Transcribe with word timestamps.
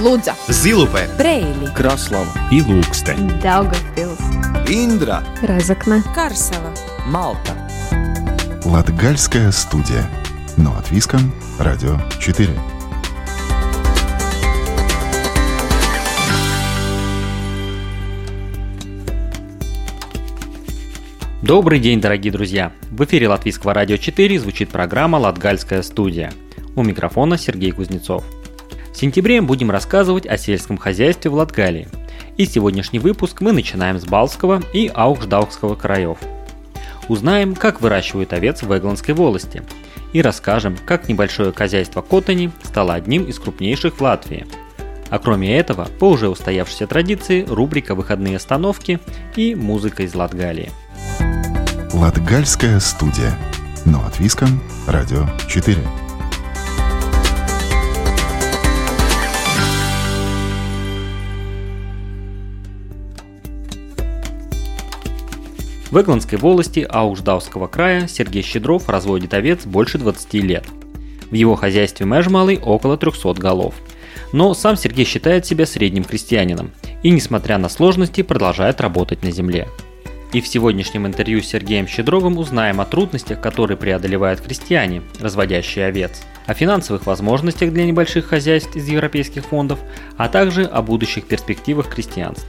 Лудза, 0.00 0.34
Зилупе, 0.48 1.10
Брейли, 1.18 1.66
Краслава 1.76 2.32
и 2.50 2.62
Лукстен. 2.62 3.38
Даугавпилс, 3.42 4.18
Индра, 4.66 5.22
Разокна, 5.42 6.02
Карсела. 6.14 6.72
Малта. 7.04 7.52
Латгальская 8.64 9.52
студия. 9.52 10.08
Но 10.56 10.74
от 10.74 10.90
Виском, 10.90 11.34
Радио 11.58 11.98
4. 12.18 12.48
Добрый 21.42 21.78
день, 21.78 22.00
дорогие 22.00 22.32
друзья! 22.32 22.72
В 22.90 23.04
эфире 23.04 23.28
Латвийского 23.28 23.74
радио 23.74 23.98
4 23.98 24.38
звучит 24.38 24.70
программа 24.70 25.16
«Латгальская 25.16 25.82
студия». 25.82 26.32
У 26.74 26.82
микрофона 26.82 27.36
Сергей 27.36 27.72
Кузнецов. 27.72 28.24
Сентябре 29.00 29.40
будем 29.40 29.70
рассказывать 29.70 30.26
о 30.26 30.36
сельском 30.36 30.76
хозяйстве 30.76 31.30
в 31.30 31.34
Латгалии. 31.34 31.88
И 32.36 32.44
сегодняшний 32.44 32.98
выпуск 32.98 33.40
мы 33.40 33.52
начинаем 33.52 33.98
с 33.98 34.04
Балского 34.04 34.62
и 34.74 34.90
Аухждаукского 34.92 35.74
краев. 35.74 36.18
Узнаем, 37.08 37.54
как 37.54 37.80
выращивают 37.80 38.34
овец 38.34 38.62
в 38.62 38.76
Эгландской 38.76 39.12
волости. 39.12 39.62
И 40.12 40.20
расскажем, 40.20 40.76
как 40.84 41.08
небольшое 41.08 41.50
хозяйство 41.50 42.02
Котани 42.02 42.50
стало 42.62 42.92
одним 42.92 43.24
из 43.24 43.38
крупнейших 43.38 43.94
в 43.94 44.02
Латвии. 44.02 44.46
А 45.08 45.18
кроме 45.18 45.56
этого, 45.56 45.88
по 45.98 46.10
уже 46.10 46.28
устоявшейся 46.28 46.86
традиции, 46.86 47.46
рубрика 47.48 47.94
«Выходные 47.94 48.36
остановки» 48.36 49.00
и 49.34 49.54
музыка 49.54 50.02
из 50.02 50.14
Латгалии. 50.14 50.68
Латгальская 51.94 52.78
студия. 52.80 53.34
Но 53.86 54.04
от 54.04 54.20
Виском, 54.20 54.60
Радио 54.86 55.26
4. 55.48 55.78
В 65.90 66.00
Эгландской 66.00 66.38
волости 66.38 66.86
Ауждауского 66.88 67.66
края 67.66 68.06
Сергей 68.06 68.42
Щедров 68.42 68.88
разводит 68.88 69.34
овец 69.34 69.66
больше 69.66 69.98
20 69.98 70.34
лет. 70.34 70.64
В 71.30 71.34
его 71.34 71.56
хозяйстве 71.56 72.06
Межмалый 72.06 72.60
около 72.60 72.96
300 72.96 73.34
голов. 73.34 73.74
Но 74.32 74.54
сам 74.54 74.76
Сергей 74.76 75.04
считает 75.04 75.46
себя 75.46 75.66
средним 75.66 76.04
крестьянином 76.04 76.70
и, 77.02 77.10
несмотря 77.10 77.58
на 77.58 77.68
сложности, 77.68 78.22
продолжает 78.22 78.80
работать 78.80 79.24
на 79.24 79.32
земле. 79.32 79.66
И 80.32 80.40
в 80.40 80.46
сегодняшнем 80.46 81.08
интервью 81.08 81.42
с 81.42 81.46
Сергеем 81.46 81.88
Щедровым 81.88 82.38
узнаем 82.38 82.80
о 82.80 82.84
трудностях, 82.84 83.40
которые 83.40 83.76
преодолевают 83.76 84.40
крестьяне, 84.40 85.02
разводящие 85.18 85.86
овец, 85.86 86.22
о 86.46 86.54
финансовых 86.54 87.06
возможностях 87.06 87.72
для 87.72 87.84
небольших 87.84 88.26
хозяйств 88.26 88.76
из 88.76 88.86
европейских 88.86 89.44
фондов, 89.44 89.80
а 90.16 90.28
также 90.28 90.62
о 90.62 90.82
будущих 90.82 91.26
перспективах 91.26 91.92
крестьянства. 91.92 92.46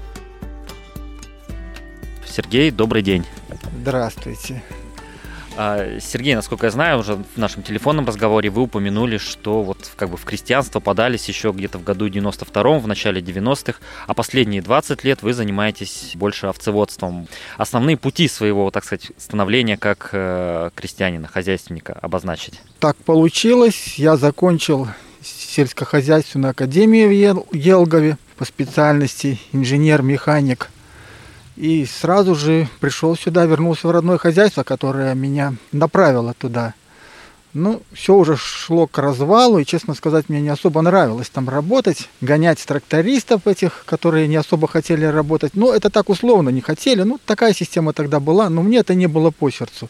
Сергей, 2.31 2.71
добрый 2.71 3.01
день. 3.03 3.25
Здравствуйте. 3.81 4.63
А, 5.57 5.99
Сергей, 5.99 6.33
насколько 6.33 6.67
я 6.67 6.71
знаю, 6.71 6.99
уже 6.99 7.15
в 7.15 7.37
нашем 7.37 7.61
телефонном 7.61 8.05
разговоре 8.07 8.49
вы 8.49 8.61
упомянули, 8.61 9.17
что 9.17 9.63
вот 9.63 9.91
как 9.97 10.09
бы 10.09 10.15
в 10.15 10.23
крестьянство 10.23 10.79
подались 10.79 11.27
еще 11.27 11.51
где-то 11.51 11.77
в 11.77 11.83
году 11.83 12.07
92-м, 12.07 12.79
в 12.79 12.87
начале 12.87 13.21
90-х, 13.21 13.79
а 14.07 14.13
последние 14.13 14.61
20 14.61 15.03
лет 15.03 15.21
вы 15.21 15.33
занимаетесь 15.33 16.13
больше 16.15 16.47
овцеводством. 16.47 17.27
Основные 17.57 17.97
пути 17.97 18.29
своего, 18.29 18.71
так 18.71 18.85
сказать, 18.85 19.11
становления 19.17 19.75
как 19.77 20.09
э, 20.13 20.69
крестьянина, 20.73 21.27
хозяйственника 21.27 21.97
обозначить? 22.01 22.61
Так 22.79 22.95
получилось. 22.97 23.95
Я 23.97 24.15
закончил 24.15 24.87
сельскохозяйственную 25.21 26.51
академию 26.51 27.09
в 27.09 27.11
Ел- 27.11 27.47
Елгове 27.51 28.17
по 28.37 28.45
специальности 28.45 29.37
инженер-механик. 29.51 30.69
И 31.61 31.85
сразу 31.85 32.33
же 32.33 32.67
пришел 32.79 33.15
сюда, 33.15 33.45
вернулся 33.45 33.87
в 33.87 33.91
родное 33.91 34.17
хозяйство, 34.17 34.63
которое 34.63 35.13
меня 35.13 35.53
направило 35.71 36.33
туда. 36.33 36.73
Ну, 37.53 37.83
все 37.93 38.15
уже 38.15 38.35
шло 38.35 38.87
к 38.87 38.97
развалу, 38.97 39.59
и, 39.59 39.65
честно 39.65 39.93
сказать, 39.93 40.27
мне 40.27 40.41
не 40.41 40.49
особо 40.49 40.81
нравилось 40.81 41.29
там 41.29 41.47
работать, 41.47 42.09
гонять 42.19 42.65
трактористов 42.65 43.45
этих, 43.45 43.83
которые 43.85 44.27
не 44.27 44.37
особо 44.37 44.67
хотели 44.67 45.05
работать. 45.05 45.51
Ну, 45.53 45.71
это 45.71 45.91
так 45.91 46.09
условно 46.09 46.49
не 46.49 46.61
хотели, 46.61 47.03
ну, 47.03 47.19
такая 47.23 47.53
система 47.53 47.93
тогда 47.93 48.19
была, 48.19 48.49
но 48.49 48.63
мне 48.63 48.79
это 48.79 48.95
не 48.95 49.05
было 49.05 49.29
по 49.29 49.51
сердцу. 49.51 49.87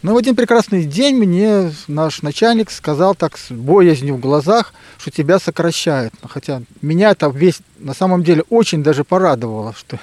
Но 0.00 0.14
в 0.14 0.16
один 0.16 0.36
прекрасный 0.36 0.84
день 0.84 1.16
мне 1.16 1.70
наш 1.86 2.22
начальник 2.22 2.70
сказал 2.70 3.14
так 3.14 3.36
с 3.36 3.50
боязнью 3.50 4.14
в 4.14 4.20
глазах, 4.20 4.72
что 4.96 5.10
тебя 5.10 5.38
сокращают. 5.38 6.14
Хотя 6.26 6.62
меня 6.80 7.10
это 7.10 7.28
весь 7.28 7.60
на 7.78 7.92
самом 7.92 8.24
деле 8.24 8.42
очень 8.48 8.82
даже 8.82 9.04
порадовало, 9.04 9.74
что 9.76 9.98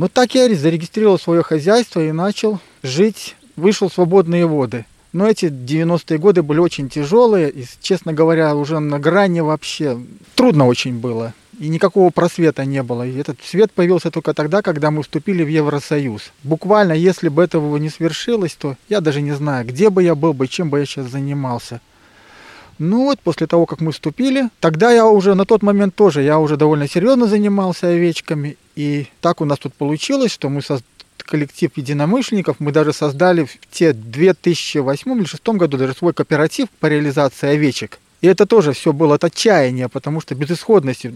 ну 0.00 0.08
так 0.08 0.34
я 0.34 0.48
зарегистрировал 0.54 1.18
свое 1.18 1.42
хозяйство 1.42 2.00
и 2.00 2.10
начал 2.10 2.58
жить, 2.82 3.36
вышел 3.56 3.90
в 3.90 3.92
свободные 3.92 4.46
воды. 4.46 4.86
Но 5.12 5.28
эти 5.28 5.44
90-е 5.44 6.16
годы 6.16 6.42
были 6.42 6.58
очень 6.58 6.88
тяжелые, 6.88 7.50
и, 7.50 7.66
честно 7.82 8.14
говоря, 8.14 8.56
уже 8.56 8.78
на 8.78 8.98
грани 8.98 9.40
вообще 9.40 9.98
трудно 10.36 10.66
очень 10.66 10.98
было. 10.98 11.34
И 11.58 11.68
никакого 11.68 12.08
просвета 12.08 12.64
не 12.64 12.82
было. 12.82 13.06
И 13.06 13.14
этот 13.14 13.42
свет 13.44 13.72
появился 13.72 14.10
только 14.10 14.32
тогда, 14.32 14.62
когда 14.62 14.90
мы 14.90 15.02
вступили 15.02 15.44
в 15.44 15.48
Евросоюз. 15.48 16.32
Буквально, 16.44 16.94
если 16.94 17.28
бы 17.28 17.42
этого 17.42 17.76
не 17.76 17.90
свершилось, 17.90 18.54
то 18.54 18.76
я 18.88 19.02
даже 19.02 19.20
не 19.20 19.32
знаю, 19.32 19.66
где 19.66 19.90
бы 19.90 20.02
я 20.02 20.14
был 20.14 20.32
бы, 20.32 20.48
чем 20.48 20.70
бы 20.70 20.78
я 20.78 20.86
сейчас 20.86 21.10
занимался. 21.10 21.82
Ну 22.80 23.04
вот, 23.04 23.20
после 23.20 23.46
того, 23.46 23.66
как 23.66 23.82
мы 23.82 23.92
вступили, 23.92 24.48
тогда 24.60 24.90
я 24.90 25.06
уже 25.06 25.34
на 25.34 25.44
тот 25.44 25.62
момент 25.62 25.94
тоже, 25.94 26.22
я 26.22 26.38
уже 26.38 26.56
довольно 26.56 26.88
серьезно 26.88 27.26
занимался 27.26 27.88
овечками. 27.88 28.56
И 28.80 29.06
так 29.20 29.42
у 29.42 29.44
нас 29.44 29.58
тут 29.58 29.74
получилось, 29.74 30.32
что 30.32 30.48
мы 30.48 30.62
создали 30.62 30.88
коллектив 31.18 31.70
единомышленников, 31.76 32.56
мы 32.60 32.72
даже 32.72 32.94
создали 32.94 33.44
в 33.44 33.58
те 33.70 33.92
2008 33.92 35.10
или 35.10 35.18
2006 35.18 35.48
году 35.48 35.76
даже 35.76 35.92
свой 35.92 36.14
кооператив 36.14 36.68
по 36.80 36.86
реализации 36.86 37.50
овечек. 37.50 37.98
И 38.22 38.26
это 38.26 38.46
тоже 38.46 38.72
все 38.72 38.94
было 38.94 39.16
от 39.16 39.24
отчаяния, 39.24 39.88
потому 39.88 40.22
что 40.22 40.34
безысходности 40.34 41.14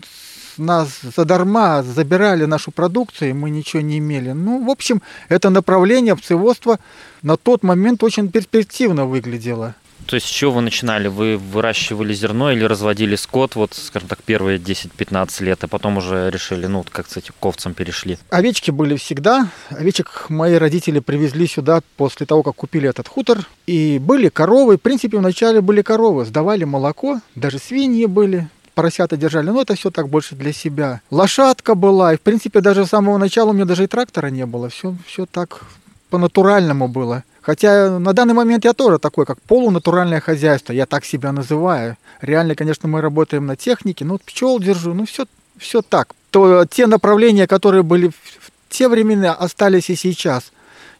нас 0.59 0.89
задарма 1.17 1.83
забирали 1.83 2.45
нашу 2.45 2.71
продукцию, 2.71 3.31
и 3.31 3.33
мы 3.33 3.49
ничего 3.49 3.81
не 3.81 3.97
имели. 3.97 4.33
Ну, 4.33 4.63
в 4.63 4.71
общем, 4.71 5.01
это 5.31 5.49
направление 5.49 6.13
овцеводства 6.13 6.79
на 7.23 7.39
тот 7.39 7.63
момент 7.63 8.05
очень 8.05 8.31
перспективно 8.31 9.07
выглядело. 9.07 9.75
То 10.07 10.17
есть 10.17 10.27
с 10.27 10.31
чего 10.31 10.53
вы 10.53 10.61
начинали? 10.61 11.09
Вы 11.09 11.37
выращивали 11.37 12.13
зерно 12.15 12.53
или 12.53 12.65
разводили 12.65 13.17
скот, 13.17 13.55
вот, 13.57 13.75
скажем 13.75 14.09
так, 14.09 14.23
первые 14.23 14.59
10-15 14.59 15.45
лет, 15.45 15.65
а 15.65 15.69
потом 15.69 15.97
уже 15.97 16.31
решили, 16.31 16.67
ну, 16.67 16.85
как, 16.91 17.07
кстати, 17.07 17.33
к 17.39 17.47
овцам 17.47 17.75
перешли? 17.75 18.19
Овечки 18.31 18.71
были 18.71 18.97
всегда. 18.97 19.49
Овечек 19.71 20.27
мои 20.29 20.55
родители 20.55 21.01
привезли 21.01 21.47
сюда 21.47 21.81
после 21.97 22.27
того, 22.27 22.43
как 22.43 22.57
купили 22.57 22.89
этот 22.89 23.09
хутор. 23.09 23.47
И 23.67 23.99
были 23.99 24.29
коровы. 24.29 24.77
В 24.77 24.81
принципе, 24.81 25.19
вначале 25.19 25.61
были 25.61 25.83
коровы. 25.83 26.25
Сдавали 26.25 26.65
молоко, 26.65 27.21
даже 27.35 27.59
свиньи 27.59 28.07
были 28.07 28.49
поросята 28.75 29.17
держали, 29.17 29.51
но 29.51 29.63
это 29.63 29.75
все 29.75 29.91
так 29.91 30.09
больше 30.09 30.35
для 30.35 30.53
себя. 30.53 31.01
Лошадка 31.11 31.75
была, 31.75 32.15
и 32.15 32.17
в 32.17 32.21
принципе 32.21 32.61
даже 32.61 32.85
с 32.85 32.89
самого 32.89 33.19
начала 33.19 33.51
у 33.51 33.53
меня 33.53 33.65
даже 33.65 33.85
и 33.85 33.87
трактора 33.87 34.29
не 34.29 34.47
было, 34.47 34.69
все, 34.69 34.97
все 35.07 35.27
так 35.27 35.63
по-натуральному 36.11 36.89
было. 36.89 37.25
Хотя 37.45 37.99
на 37.99 38.15
данный 38.15 38.33
момент 38.33 38.65
я 38.65 38.73
тоже 38.73 38.99
такой, 38.99 39.27
как 39.27 39.39
полунатуральное 39.43 40.21
хозяйство, 40.21 40.73
я 40.73 40.87
так 40.87 41.05
себя 41.05 41.31
называю. 41.31 41.99
Реально, 42.23 42.55
конечно, 42.55 42.89
мы 42.89 43.03
работаем 43.03 43.45
на 43.45 43.55
технике, 43.55 44.07
ну, 44.07 44.19
пчел 44.19 44.59
держу, 44.59 44.95
ну, 44.95 45.05
все, 45.05 45.27
все 45.59 45.83
так. 45.83 46.15
То, 46.31 46.65
те 46.65 46.87
направления, 46.87 47.47
которые 47.47 47.83
были 47.83 48.09
в 48.09 48.51
те 48.71 48.89
времена, 48.89 49.35
остались 49.35 49.91
и 49.91 49.95
сейчас. 49.95 50.53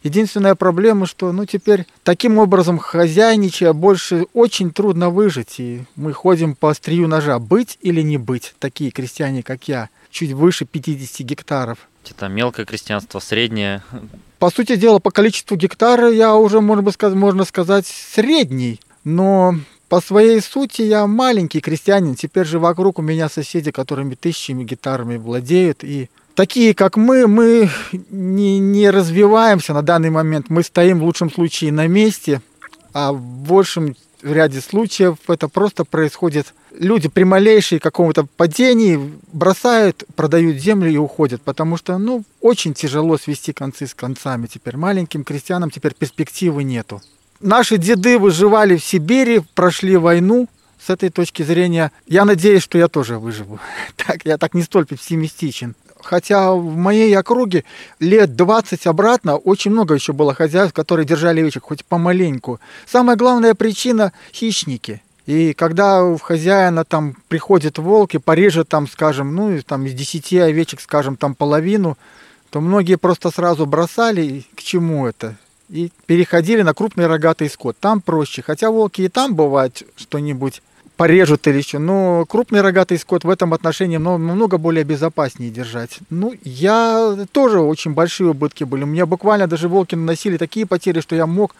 Единственная 0.03 0.53
проблема, 0.53 1.07
что 1.07 1.31
ну, 1.31 1.47
теперь 1.47 1.87
таким 2.03 2.37
образом 2.37 2.77
хозяйничая 2.77 3.73
больше 3.73 4.27
очень 4.33 4.69
трудно 4.69 5.09
выжить. 5.09 5.59
И 5.59 5.83
мы 5.95 6.13
ходим 6.13 6.53
по 6.53 6.69
острию 6.69 7.07
ножа. 7.07 7.39
Быть 7.39 7.79
или 7.81 8.01
не 8.01 8.19
быть, 8.19 8.53
такие 8.59 8.91
крестьяне, 8.91 9.41
как 9.41 9.67
я, 9.67 9.89
чуть 10.11 10.33
выше 10.33 10.65
50 10.65 11.25
гектаров. 11.25 11.79
Это 12.07 12.27
мелкое 12.27 12.67
крестьянство, 12.67 13.17
среднее. 13.19 13.81
По 14.45 14.51
сути 14.51 14.75
дела, 14.75 14.99
по 14.99 15.09
количеству 15.09 15.57
гектара 15.57 16.11
я 16.11 16.35
уже, 16.35 16.61
можно, 16.61 16.91
сказать, 16.91 17.17
можно 17.17 17.45
сказать, 17.45 17.87
средний. 17.87 18.79
Но 19.03 19.55
по 19.89 19.99
своей 19.99 20.39
сути 20.39 20.83
я 20.83 21.07
маленький 21.07 21.61
крестьянин. 21.61 22.13
Теперь 22.13 22.45
же 22.45 22.59
вокруг 22.59 22.99
у 22.99 23.01
меня 23.01 23.27
соседи, 23.27 23.71
которыми 23.71 24.13
тысячами 24.13 24.63
гектарами 24.63 25.17
владеют. 25.17 25.83
И 25.83 26.11
такие, 26.35 26.75
как 26.75 26.95
мы, 26.95 27.25
мы 27.25 27.71
не, 28.11 28.59
не 28.59 28.91
развиваемся 28.91 29.73
на 29.73 29.81
данный 29.81 30.11
момент. 30.11 30.45
Мы 30.49 30.61
стоим 30.61 30.99
в 30.99 31.05
лучшем 31.05 31.31
случае 31.31 31.71
на 31.71 31.87
месте, 31.87 32.39
а 32.93 33.13
в 33.13 33.19
большем 33.19 33.95
ряде 34.33 34.61
случаев 34.61 35.17
это 35.27 35.47
просто 35.47 35.85
происходит. 35.85 36.53
Люди 36.71 37.09
при 37.09 37.23
малейшей 37.23 37.79
каком-то 37.79 38.25
падении 38.37 38.99
бросают, 39.31 40.03
продают 40.15 40.57
землю 40.57 40.91
и 40.91 40.97
уходят, 40.97 41.41
потому 41.41 41.77
что, 41.77 41.97
ну, 41.97 42.23
очень 42.41 42.73
тяжело 42.73 43.17
свести 43.17 43.53
концы 43.53 43.87
с 43.87 43.93
концами 43.93 44.47
теперь. 44.47 44.77
Маленьким 44.77 45.23
крестьянам 45.23 45.69
теперь 45.69 45.93
перспективы 45.93 46.63
нету. 46.63 47.01
Наши 47.39 47.77
деды 47.77 48.17
выживали 48.17 48.77
в 48.77 48.83
Сибири, 48.83 49.41
прошли 49.53 49.97
войну, 49.97 50.47
с 50.85 50.89
этой 50.89 51.09
точки 51.09 51.41
зрения, 51.41 51.91
я 52.05 52.25
надеюсь, 52.25 52.61
что 52.61 52.77
я 52.77 52.87
тоже 52.87 53.17
выживу. 53.17 53.59
Так, 53.95 54.23
я 54.23 54.37
так 54.37 54.53
не 54.53 54.61
столь 54.61 54.85
пессимистичен. 54.85 55.75
Хотя 56.05 56.53
в 56.53 56.75
моей 56.75 57.17
округе 57.17 57.63
лет 57.99 58.35
20 58.35 58.85
обратно 58.87 59.37
очень 59.37 59.71
много 59.71 59.95
еще 59.95 60.13
было 60.13 60.33
хозяйств, 60.33 60.75
которые 60.75 61.05
держали 61.05 61.39
овечек, 61.39 61.63
хоть 61.63 61.83
помаленьку. 61.83 62.59
Самая 62.85 63.17
главная 63.17 63.55
причина– 63.55 64.13
хищники. 64.33 65.01
И 65.25 65.53
когда 65.53 66.03
в 66.03 66.19
хозяина 66.19 66.85
там 66.85 67.15
приходит 67.27 67.79
волк 67.79 68.13
и 68.13 68.19
порежет 68.19 68.69
там, 68.69 68.87
скажем, 68.87 69.33
ну, 69.33 69.59
там 69.63 69.85
из 69.87 69.93
10 69.93 70.33
овечек, 70.33 70.79
скажем, 70.79 71.17
там 71.17 71.33
половину, 71.33 71.97
то 72.51 72.61
многие 72.61 72.97
просто 72.97 73.31
сразу 73.31 73.65
бросали, 73.65 74.45
к 74.55 74.61
чему 74.61 75.07
это, 75.07 75.35
и 75.69 75.91
переходили 76.05 76.61
на 76.61 76.75
крупный 76.75 77.07
рогатый 77.07 77.49
скот. 77.49 77.77
Там 77.79 78.01
проще. 78.01 78.43
Хотя 78.43 78.69
волки 78.69 79.01
и 79.01 79.09
там 79.09 79.33
бывает 79.33 79.81
что-нибудь 79.95 80.61
порежут 80.97 81.47
или 81.47 81.57
еще. 81.57 81.79
Но 81.79 82.25
крупный 82.25 82.61
рогатый 82.61 82.97
скот 82.97 83.23
в 83.23 83.29
этом 83.29 83.53
отношении 83.53 83.97
намного 83.97 84.57
более 84.57 84.83
безопаснее 84.83 85.51
держать. 85.51 85.99
Ну, 86.09 86.33
я 86.43 87.15
тоже 87.31 87.59
очень 87.59 87.93
большие 87.93 88.29
убытки 88.29 88.63
были. 88.63 88.83
У 88.83 88.87
меня 88.87 89.05
буквально 89.05 89.47
даже 89.47 89.67
волки 89.67 89.95
наносили 89.95 90.37
такие 90.37 90.65
потери, 90.65 90.99
что 90.99 91.15
я 91.15 91.25
мог 91.25 91.55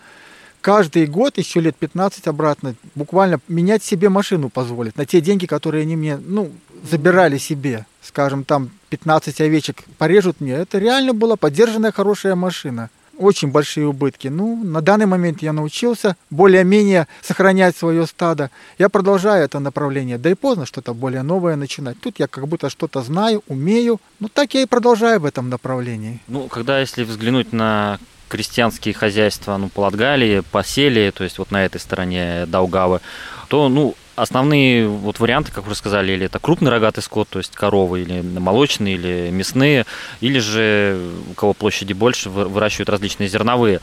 каждый 0.61 1.05
год, 1.05 1.37
еще 1.37 1.59
лет 1.59 1.75
15 1.75 2.27
обратно, 2.27 2.75
буквально 2.95 3.39
менять 3.47 3.83
себе 3.83 4.09
машину 4.09 4.49
позволить 4.49 4.97
на 4.97 5.05
те 5.05 5.21
деньги, 5.21 5.45
которые 5.45 5.83
они 5.83 5.95
мне, 5.95 6.17
ну, 6.17 6.51
забирали 6.89 7.37
себе. 7.37 7.85
Скажем, 8.01 8.43
там 8.43 8.69
15 8.89 9.41
овечек 9.41 9.83
порежут 9.97 10.41
мне. 10.41 10.53
Это 10.53 10.77
реально 10.79 11.13
была 11.13 11.35
поддержанная 11.35 11.91
хорошая 11.91 12.35
машина 12.35 12.89
очень 13.17 13.49
большие 13.51 13.87
убытки. 13.87 14.27
Ну, 14.27 14.63
на 14.63 14.81
данный 14.81 15.05
момент 15.05 15.41
я 15.41 15.53
научился 15.53 16.15
более-менее 16.29 17.07
сохранять 17.21 17.75
свое 17.75 18.05
стадо. 18.07 18.49
Я 18.77 18.89
продолжаю 18.89 19.45
это 19.45 19.59
направление. 19.59 20.17
Да 20.17 20.29
и 20.29 20.33
поздно 20.33 20.65
что-то 20.65 20.93
более 20.93 21.23
новое 21.23 21.55
начинать. 21.55 21.99
Тут 21.99 22.19
я 22.19 22.27
как 22.27 22.47
будто 22.47 22.69
что-то 22.69 23.01
знаю, 23.01 23.43
умею. 23.47 23.99
Ну, 24.19 24.29
так 24.29 24.53
я 24.53 24.61
и 24.61 24.65
продолжаю 24.65 25.19
в 25.19 25.25
этом 25.25 25.49
направлении. 25.49 26.19
Ну, 26.27 26.47
когда 26.47 26.79
если 26.79 27.03
взглянуть 27.03 27.53
на 27.53 27.99
крестьянские 28.27 28.93
хозяйства, 28.93 29.57
ну, 29.57 29.69
по 29.69 29.81
Латгалии, 29.81 30.41
по 30.51 30.63
Селии, 30.63 31.11
то 31.11 31.23
есть 31.23 31.37
вот 31.37 31.51
на 31.51 31.65
этой 31.65 31.79
стороне 31.79 32.45
Даугавы, 32.47 32.99
то, 33.47 33.69
ну, 33.69 33.95
Основные 34.15 34.87
вот 34.87 35.19
варианты, 35.19 35.51
как 35.51 35.67
вы 35.67 35.75
сказали, 35.75 36.13
или 36.13 36.27
это 36.27 36.39
крупный 36.39 36.71
рогатый 36.71 37.03
скот, 37.03 37.27
то 37.29 37.39
есть 37.39 37.53
коровы, 37.53 38.01
или 38.01 38.21
молочные, 38.21 38.95
или 38.95 39.29
мясные, 39.29 39.85
или 40.21 40.39
же 40.39 40.99
у 41.29 41.33
кого 41.33 41.53
площади 41.53 41.91
больше, 41.93 42.29
выращивают 42.29 42.89
различные 42.89 43.27
зерновые. 43.27 43.81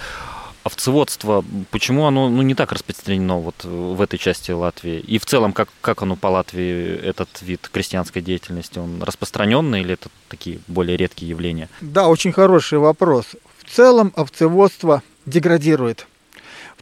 Овцеводство, 0.65 1.45
почему 1.71 2.07
оно 2.07 2.29
ну, 2.29 2.41
не 2.43 2.55
так 2.55 2.71
распространено 2.71 3.39
вот 3.39 3.65
в 3.65 4.01
этой 4.01 4.17
части 4.17 4.53
Латвии? 4.53 5.01
И 5.01 5.19
в 5.19 5.27
целом, 5.27 5.53
как, 5.53 5.69
как 5.81 6.03
оно 6.03 6.15
по 6.15 6.29
Латвии, 6.29 6.97
этот 6.97 7.29
вид 7.43 7.69
крестьянской 7.71 8.23
деятельности, 8.23 8.79
он 8.79 9.03
распространенный 9.03 9.81
или 9.81 9.95
это 9.95 10.09
такие 10.29 10.61
более 10.69 10.97
редкие 10.97 11.31
явления? 11.31 11.69
Да, 11.81 12.07
очень 12.07 12.33
хороший 12.33 12.79
вопрос. 12.79 13.27
В 13.59 13.71
целом 13.75 14.13
овцеводство 14.15 15.03
деградирует 15.27 16.07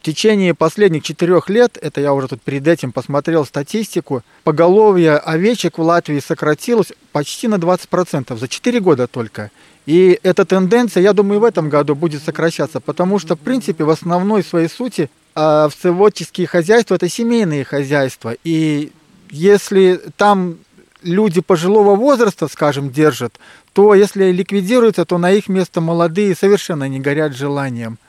в 0.01 0.03
течение 0.03 0.55
последних 0.55 1.03
четырех 1.03 1.47
лет, 1.47 1.77
это 1.79 2.01
я 2.01 2.13
уже 2.13 2.27
тут 2.27 2.41
перед 2.41 2.67
этим 2.67 2.91
посмотрел 2.91 3.45
статистику, 3.45 4.23
поголовье 4.43 5.17
овечек 5.17 5.77
в 5.77 5.81
Латвии 5.83 6.19
сократилось 6.19 6.91
почти 7.11 7.47
на 7.47 7.55
20%, 7.55 8.35
за 8.35 8.47
4 8.47 8.79
года 8.79 9.05
только. 9.05 9.51
И 9.85 10.19
эта 10.23 10.43
тенденция, 10.43 11.03
я 11.03 11.13
думаю, 11.13 11.39
в 11.39 11.43
этом 11.43 11.69
году 11.69 11.93
будет 11.93 12.23
сокращаться, 12.23 12.79
потому 12.79 13.19
что, 13.19 13.35
в 13.35 13.39
принципе, 13.39 13.83
в 13.83 13.91
основной 13.91 14.43
своей 14.43 14.69
сути 14.69 15.11
овцеводческие 15.35 16.47
хозяйства– 16.47 16.95
это 16.95 17.07
семейные 17.07 17.63
хозяйства. 17.63 18.33
И 18.43 18.91
если 19.29 20.01
там 20.17 20.57
люди 21.03 21.41
пожилого 21.41 21.95
возраста, 21.95 22.47
скажем, 22.47 22.89
держат, 22.89 23.35
то 23.73 23.93
если 23.93 24.31
ликвидируются, 24.31 25.05
то 25.05 25.19
на 25.19 25.31
их 25.31 25.47
место 25.47 25.79
молодые 25.79 26.35
совершенно 26.35 26.87
не 26.87 26.99
горят 26.99 27.35
желанием. 27.35 27.99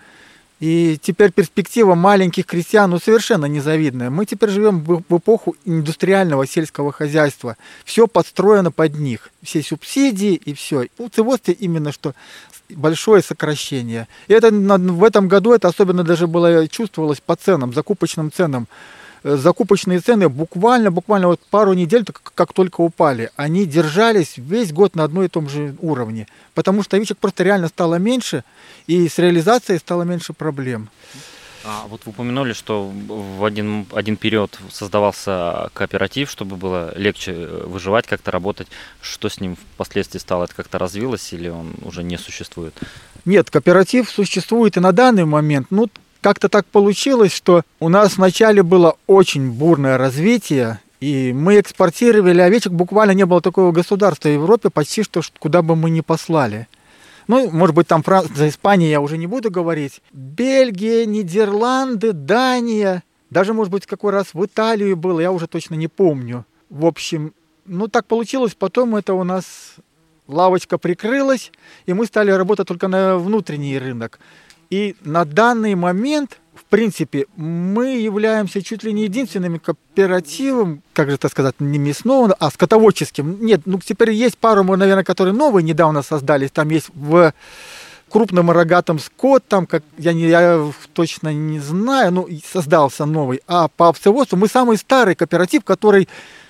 И 0.62 0.96
теперь 1.02 1.32
перспектива 1.32 1.96
маленьких 1.96 2.46
крестьян 2.46 2.88
ну, 2.88 3.00
совершенно 3.00 3.46
незавидная. 3.46 4.10
Мы 4.10 4.26
теперь 4.26 4.48
живем 4.50 4.84
в 4.84 5.18
эпоху 5.18 5.56
индустриального 5.64 6.46
сельского 6.46 6.92
хозяйства. 6.92 7.56
Все 7.84 8.06
подстроено 8.06 8.70
под 8.70 8.94
них. 8.94 9.30
Все 9.42 9.60
субсидии 9.60 10.34
и 10.34 10.54
все. 10.54 10.86
У 10.98 11.08
циводстве 11.08 11.54
именно 11.54 11.90
что 11.90 12.14
большое 12.70 13.24
сокращение. 13.24 14.06
И 14.28 14.34
это 14.34 14.52
в 14.52 15.02
этом 15.02 15.26
году 15.26 15.52
это 15.52 15.66
особенно 15.66 16.04
даже 16.04 16.28
было 16.28 16.68
чувствовалось 16.68 17.20
по 17.20 17.34
ценам, 17.34 17.74
закупочным 17.74 18.30
ценам. 18.30 18.68
Э, 19.24 19.36
закупочные 19.36 20.00
цены 20.00 20.28
буквально, 20.28 20.90
буквально 20.90 21.28
вот 21.28 21.40
пару 21.50 21.72
недель, 21.74 22.04
как 22.34 22.52
только 22.52 22.80
упали, 22.80 23.30
они 23.36 23.66
держались 23.66 24.34
весь 24.36 24.72
год 24.72 24.96
на 24.96 25.04
одной 25.04 25.26
и 25.26 25.28
том 25.28 25.48
же 25.48 25.76
уровне. 25.80 26.26
Потому 26.54 26.82
что 26.82 26.96
овечек 26.96 27.18
просто 27.18 27.44
реально 27.44 27.68
стало 27.68 27.96
меньше, 27.96 28.44
и 28.86 29.08
с 29.08 29.18
реализацией 29.18 29.78
стало 29.78 30.02
меньше 30.02 30.32
проблем. 30.32 30.88
А 31.64 31.86
вот 31.88 32.00
вы 32.04 32.10
упомянули, 32.10 32.54
что 32.54 32.90
в 33.08 33.44
один, 33.44 33.86
один 33.92 34.16
период 34.16 34.58
создавался 34.72 35.70
кооператив, 35.74 36.28
чтобы 36.28 36.56
было 36.56 36.92
легче 36.96 37.32
э, 37.32 37.64
выживать, 37.66 38.08
как-то 38.08 38.32
работать. 38.32 38.66
Что 39.00 39.28
с 39.28 39.40
ним 39.40 39.54
впоследствии 39.54 40.18
стало? 40.18 40.44
Это 40.44 40.56
как-то 40.56 40.78
развилось 40.78 41.32
или 41.32 41.48
он 41.48 41.74
уже 41.84 42.02
не 42.02 42.18
существует? 42.18 42.74
Нет, 43.24 43.50
кооператив 43.50 44.10
существует 44.10 44.76
и 44.76 44.80
на 44.80 44.90
данный 44.90 45.24
момент. 45.24 45.68
Ну, 45.70 45.88
как-то 46.22 46.48
так 46.48 46.64
получилось, 46.66 47.34
что 47.34 47.62
у 47.80 47.90
нас 47.90 48.16
вначале 48.16 48.62
было 48.62 48.96
очень 49.06 49.50
бурное 49.50 49.98
развитие, 49.98 50.80
и 51.00 51.32
мы 51.32 51.60
экспортировали 51.60 52.40
овечек, 52.40 52.72
буквально 52.72 53.10
не 53.10 53.26
было 53.26 53.42
такого 53.42 53.72
государства 53.72 54.28
в 54.28 54.32
Европе, 54.32 54.70
почти 54.70 55.02
что 55.02 55.20
куда 55.40 55.60
бы 55.62 55.74
мы 55.76 55.90
ни 55.90 56.00
послали. 56.00 56.68
Ну, 57.26 57.50
может 57.50 57.74
быть, 57.74 57.88
там 57.88 58.02
Франция, 58.02 58.48
Испания, 58.48 58.88
я 58.88 59.00
уже 59.00 59.18
не 59.18 59.26
буду 59.26 59.50
говорить. 59.50 60.00
Бельгия, 60.12 61.06
Нидерланды, 61.06 62.12
Дания, 62.12 63.02
даже, 63.30 63.52
может 63.52 63.72
быть, 63.72 63.86
какой 63.86 64.12
раз 64.12 64.28
в 64.32 64.44
Италию 64.44 64.96
было, 64.96 65.18
я 65.18 65.32
уже 65.32 65.48
точно 65.48 65.74
не 65.74 65.88
помню. 65.88 66.44
В 66.70 66.86
общем, 66.86 67.34
ну, 67.66 67.88
так 67.88 68.06
получилось, 68.06 68.54
потом 68.56 68.94
это 68.94 69.14
у 69.14 69.24
нас 69.24 69.74
лавочка 70.28 70.78
прикрылась, 70.78 71.50
и 71.86 71.92
мы 71.92 72.06
стали 72.06 72.30
работать 72.30 72.68
только 72.68 72.86
на 72.86 73.18
внутренний 73.18 73.78
рынок. 73.78 74.20
И 74.72 74.96
на 75.02 75.26
данный 75.26 75.74
момент, 75.74 76.38
в 76.54 76.64
принципе, 76.64 77.26
мы 77.36 77.96
являемся 77.96 78.62
чуть 78.62 78.82
ли 78.84 78.94
не 78.94 79.02
единственным 79.02 79.58
кооперативом, 79.58 80.82
как 80.94 81.10
же 81.10 81.16
это 81.16 81.28
сказать, 81.28 81.56
не 81.58 81.78
мясного, 81.78 82.34
а 82.38 82.50
скотоводческим. 82.50 83.44
Нет, 83.44 83.60
ну 83.66 83.78
теперь 83.80 84.12
есть 84.12 84.38
пару, 84.38 84.64
наверное, 84.64 85.04
которые 85.04 85.34
новые 85.34 85.62
недавно 85.62 86.00
создались. 86.00 86.52
Там 86.52 86.70
есть 86.70 86.88
в 86.94 87.34
крупным 88.08 88.50
рогатым 88.50 88.98
скот, 88.98 89.44
там, 89.46 89.66
как 89.66 89.84
я, 89.98 90.14
не, 90.14 90.28
я 90.28 90.72
точно 90.94 91.34
не 91.34 91.60
знаю, 91.60 92.10
ну, 92.10 92.28
создался 92.50 93.04
новый. 93.04 93.42
А 93.46 93.68
по 93.68 93.90
овцеводству 93.90 94.38
мы 94.38 94.48
самый 94.48 94.78
старый 94.78 95.14
кооператив, 95.14 95.64
который 95.64 96.08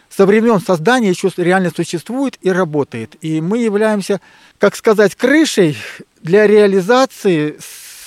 со 0.08 0.26
времен 0.26 0.60
создания 0.60 1.08
еще 1.08 1.28
реально 1.36 1.72
существует 1.74 2.38
и 2.40 2.50
работает. 2.52 3.16
И 3.20 3.40
мы 3.40 3.58
являемся, 3.58 4.20
как 4.58 4.76
сказать, 4.76 5.16
крышей 5.16 5.76
для 6.22 6.46
реализации 6.46 7.56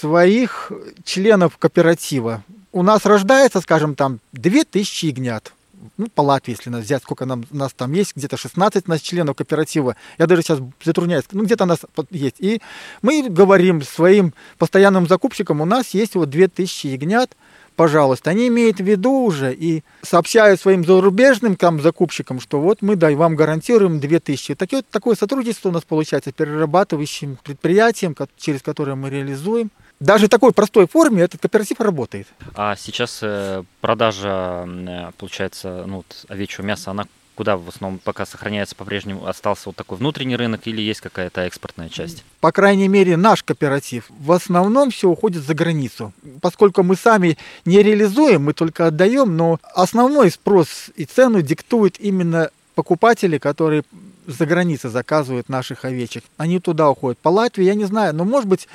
своих 0.06 0.72
членов 1.04 1.58
кооператива. 1.58 2.44
У 2.72 2.84
нас 2.84 3.06
рождается, 3.06 3.60
скажем, 3.62 3.96
там 3.96 4.20
2000 4.34 5.06
ягнят. 5.06 5.52
Ну, 5.98 6.08
по 6.14 6.22
Латвии, 6.22 6.52
если 6.52 6.70
нас 6.70 6.84
взять, 6.84 7.02
сколько 7.02 7.26
нам, 7.26 7.46
нас 7.52 7.74
там 7.74 7.94
есть, 7.94 8.16
где-то 8.16 8.38
16 8.38 8.88
нас 8.88 9.02
членов 9.02 9.36
кооператива. 9.36 9.96
Я 10.20 10.28
даже 10.28 10.42
сейчас 10.42 10.60
затрудняюсь, 10.84 11.24
ну, 11.32 11.44
где-то 11.44 11.66
нас 11.66 11.80
есть. 12.12 12.36
И 12.40 12.62
мы 13.02 13.30
говорим 13.30 13.82
своим 13.82 14.34
постоянным 14.58 15.08
закупщикам, 15.08 15.62
у 15.62 15.66
нас 15.66 15.90
есть 15.96 16.16
вот 16.16 16.30
2000 16.30 16.88
ягнят, 16.88 17.32
пожалуйста. 17.76 18.30
Они 18.30 18.48
имеют 18.48 18.78
в 18.78 18.84
виду 18.84 19.12
уже 19.12 19.54
и 19.54 19.84
сообщают 20.02 20.60
своим 20.60 20.84
зарубежным 20.86 21.56
там, 21.56 21.82
закупщикам, 21.82 22.40
что 22.40 22.60
вот 22.60 22.82
мы 22.82 22.96
да, 22.96 23.10
вам 23.12 23.36
гарантируем 23.36 24.00
2000. 24.00 24.56
Так, 24.56 24.72
вот, 24.72 24.86
такое 24.90 25.16
сотрудничество 25.16 25.70
у 25.70 25.72
нас 25.72 25.84
получается 25.84 26.30
с 26.30 26.34
перерабатывающим 26.34 27.38
предприятием, 27.44 28.16
через 28.38 28.62
которое 28.62 28.96
мы 28.96 29.10
реализуем 29.10 29.72
даже 30.00 30.28
в 30.28 30.30
такой 30.30 30.52
простой 30.52 30.88
форме 30.88 31.24
этот 31.24 31.42
кооператив 31.42 31.80
работает. 31.80 32.28
А 32.56 32.76
сейчас 32.76 33.20
э, 33.22 33.64
продажа, 33.82 34.66
э, 34.68 35.12
получается, 35.18 35.86
ну, 35.88 35.98
вот, 35.98 36.26
овечьего 36.28 36.66
мяса, 36.66 36.92
она 36.92 37.06
куда 37.36 37.58
в 37.58 37.68
основном 37.68 38.00
пока 38.00 38.26
сохраняется 38.26 38.76
по-прежнему? 38.76 39.28
Остался 39.28 39.64
вот 39.68 39.76
такой 39.76 39.98
внутренний 39.98 40.36
рынок 40.36 40.62
или 40.66 40.82
есть 40.82 41.02
какая-то 41.02 41.42
экспортная 41.42 41.90
часть? 41.90 42.24
По 42.40 42.52
крайней 42.52 42.88
мере, 42.88 43.18
наш 43.18 43.44
кооператив 43.44 44.06
в 44.10 44.32
основном 44.32 44.90
все 44.90 45.10
уходит 45.10 45.44
за 45.44 45.54
границу. 45.54 46.14
Поскольку 46.42 46.82
мы 46.82 46.96
сами 46.96 47.38
не 47.66 47.84
реализуем, 47.84 48.44
мы 48.44 48.54
только 48.54 48.88
отдаем, 48.88 49.36
но 49.36 49.60
основной 49.74 50.32
спрос 50.32 50.90
и 50.96 51.06
цену 51.06 51.42
диктуют 51.42 51.98
именно 52.00 52.50
покупатели, 52.74 53.38
которые 53.38 53.84
за 54.26 54.46
границей 54.46 54.90
заказывают 54.90 55.50
наших 55.50 55.86
овечек. 55.86 56.24
Они 56.38 56.60
туда 56.60 56.90
уходят. 56.90 57.20
По 57.20 57.30
Латвии, 57.30 57.66
я 57.66 57.76
не 57.76 57.86
знаю, 57.86 58.16
но 58.16 58.26
может 58.26 58.50
быть 58.50 58.68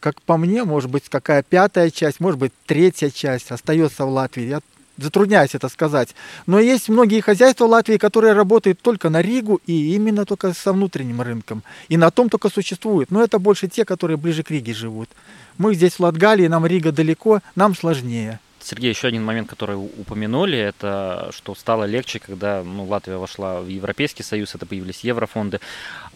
как 0.00 0.20
по 0.22 0.36
мне, 0.36 0.64
может 0.64 0.90
быть, 0.90 1.08
какая 1.08 1.42
пятая 1.42 1.90
часть, 1.90 2.20
может 2.20 2.40
быть, 2.40 2.52
третья 2.66 3.10
часть 3.10 3.50
остается 3.50 4.06
в 4.06 4.08
Латвии. 4.08 4.48
Я 4.48 4.60
затрудняюсь 4.96 5.54
это 5.54 5.68
сказать. 5.68 6.14
Но 6.46 6.58
есть 6.58 6.88
многие 6.88 7.20
хозяйства 7.20 7.66
Латвии, 7.66 7.96
которые 7.96 8.32
работают 8.32 8.80
только 8.80 9.10
на 9.10 9.22
Ригу 9.22 9.60
и 9.66 9.94
именно 9.94 10.24
только 10.24 10.52
со 10.52 10.72
внутренним 10.72 11.22
рынком. 11.22 11.62
И 11.88 11.96
на 11.96 12.10
том 12.10 12.28
только 12.28 12.50
существуют. 12.50 13.10
Но 13.10 13.22
это 13.22 13.38
больше 13.38 13.68
те, 13.68 13.84
которые 13.84 14.16
ближе 14.16 14.42
к 14.42 14.50
Риге 14.50 14.74
живут. 14.74 15.08
Мы 15.58 15.74
здесь 15.74 15.94
в 15.94 16.00
Латгалии, 16.00 16.48
нам 16.48 16.66
Рига 16.66 16.92
далеко, 16.92 17.40
нам 17.54 17.74
сложнее. 17.74 18.40
Сергей, 18.62 18.90
еще 18.90 19.08
один 19.08 19.24
момент, 19.24 19.48
который 19.48 19.76
упомянули, 19.76 20.58
это 20.58 21.30
что 21.32 21.54
стало 21.54 21.84
легче, 21.84 22.18
когда 22.18 22.62
ну, 22.62 22.84
Латвия 22.84 23.16
вошла 23.16 23.60
в 23.60 23.68
Европейский 23.68 24.22
Союз, 24.22 24.54
это 24.54 24.66
появились 24.66 25.00
еврофонды. 25.00 25.60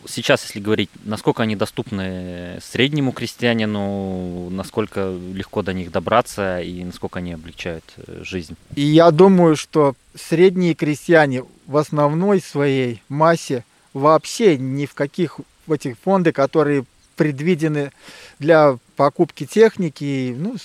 Сейчас, 0.07 0.45
если 0.45 0.61
говорить, 0.61 0.91
насколько 1.05 1.43
они 1.43 1.57
доступны 1.57 2.59
среднему 2.63 3.13
крестьянину, 3.13 4.51
насколько 4.51 5.17
легко 5.33 5.63
до 5.63 5.73
них 5.73 5.91
добраться 5.91 6.61
и 6.61 6.85
насколько 6.85 7.21
они 7.21 7.33
облегчают 7.33 7.85
э, 7.97 8.23
жизнь? 8.23 8.57
И 8.75 8.83
я 8.83 9.11
думаю, 9.11 9.57
что 9.57 9.95
средние 10.15 10.75
крестьяне 10.75 11.45
в 11.67 11.77
основной 11.77 12.41
своей 12.41 13.03
массе 13.09 13.65
вообще 13.95 14.59
ни 14.59 14.87
в 14.87 14.95
каких 14.95 15.41
в 15.67 15.73
этих 15.73 15.97
фонды, 15.99 16.33
которые 16.33 16.85
предвидены 17.17 17.93
для 18.39 18.79
покупки 18.97 19.47
техники, 19.47 20.35
ну, 20.37 20.57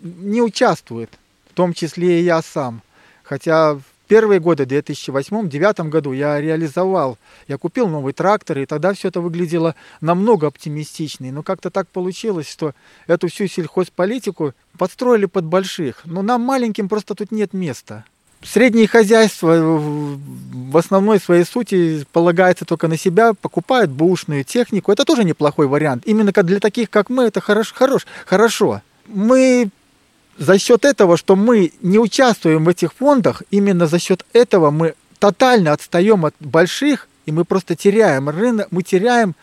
не 0.00 0.42
участвует, 0.42 1.10
в 1.50 1.54
том 1.54 1.72
числе 1.72 2.20
и 2.20 2.24
я 2.24 2.42
сам. 2.42 2.82
Хотя 3.22 3.74
в 3.74 3.82
первые 4.06 4.40
годы, 4.40 4.64
в 4.64 4.68
2008-2009 4.68 5.88
году, 5.88 6.12
я 6.12 6.40
реализовал, 6.40 7.18
я 7.48 7.58
купил 7.58 7.88
новый 7.88 8.12
трактор, 8.12 8.58
и 8.58 8.66
тогда 8.66 8.92
все 8.92 9.08
это 9.08 9.20
выглядело 9.20 9.74
намного 10.00 10.46
оптимистичнее. 10.46 11.32
Но 11.32 11.42
как-то 11.42 11.70
так 11.70 11.88
получилось, 11.88 12.48
что 12.48 12.74
эту 13.06 13.28
всю 13.28 13.46
сельхозполитику 13.46 14.54
подстроили 14.78 15.26
под 15.26 15.44
больших. 15.44 16.02
Но 16.04 16.22
нам 16.22 16.42
маленьким 16.42 16.88
просто 16.88 17.14
тут 17.14 17.32
нет 17.32 17.52
места. 17.52 18.04
Средние 18.44 18.86
хозяйства 18.86 19.56
в 19.58 20.76
основной 20.76 21.18
своей 21.18 21.44
сути 21.44 22.04
полагается 22.12 22.64
только 22.64 22.88
на 22.88 22.98
себя, 22.98 23.32
покупают 23.32 23.90
бушную 23.90 24.44
технику. 24.44 24.92
Это 24.92 25.04
тоже 25.04 25.24
неплохой 25.24 25.66
вариант. 25.66 26.02
Именно 26.04 26.32
для 26.32 26.60
таких, 26.60 26.90
как 26.90 27.08
мы, 27.08 27.24
это 27.24 27.40
хорош, 27.40 27.72
хорош, 27.72 28.06
хорошо. 28.26 28.82
Мы 29.06 29.70
за 30.36 30.58
счет 30.58 30.84
этого, 30.84 31.16
что 31.16 31.36
мы 31.36 31.72
не 31.80 31.98
участвуем 31.98 32.64
в 32.64 32.68
этих 32.68 32.92
фондах, 32.92 33.42
именно 33.50 33.86
за 33.86 33.98
счет 33.98 34.26
этого 34.32 34.70
мы 34.70 34.94
тотально 35.18 35.72
отстаем 35.72 36.26
от 36.26 36.34
больших, 36.40 37.08
и 37.24 37.32
мы 37.32 37.44
просто 37.44 37.76
теряем 37.76 38.28
рынок, 38.28 38.68
мы 38.70 38.82
теряем 38.82 39.34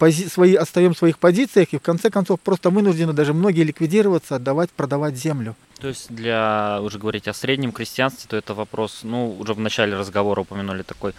пози- 0.00 0.28
свои, 0.28 0.54
отстаем 0.54 0.94
в 0.94 0.98
своих 0.98 1.18
позициях, 1.18 1.68
и 1.72 1.78
в 1.78 1.82
конце 1.82 2.10
концов 2.10 2.40
просто 2.40 2.70
вынуждены 2.70 3.12
даже 3.12 3.34
многие 3.34 3.62
ликвидироваться, 3.62 4.36
отдавать, 4.36 4.70
продавать 4.70 5.16
землю. 5.16 5.54
То 5.80 5.88
есть 5.88 6.10
для, 6.10 6.80
уже 6.82 6.98
говорить 6.98 7.28
о 7.28 7.32
среднем 7.32 7.70
крестьянстве, 7.70 8.26
то 8.28 8.36
это 8.36 8.52
вопрос, 8.52 9.00
ну, 9.04 9.36
уже 9.38 9.54
в 9.54 9.60
начале 9.60 9.96
разговора 9.96 10.40
упомянули 10.40 10.82
такой 10.82 11.14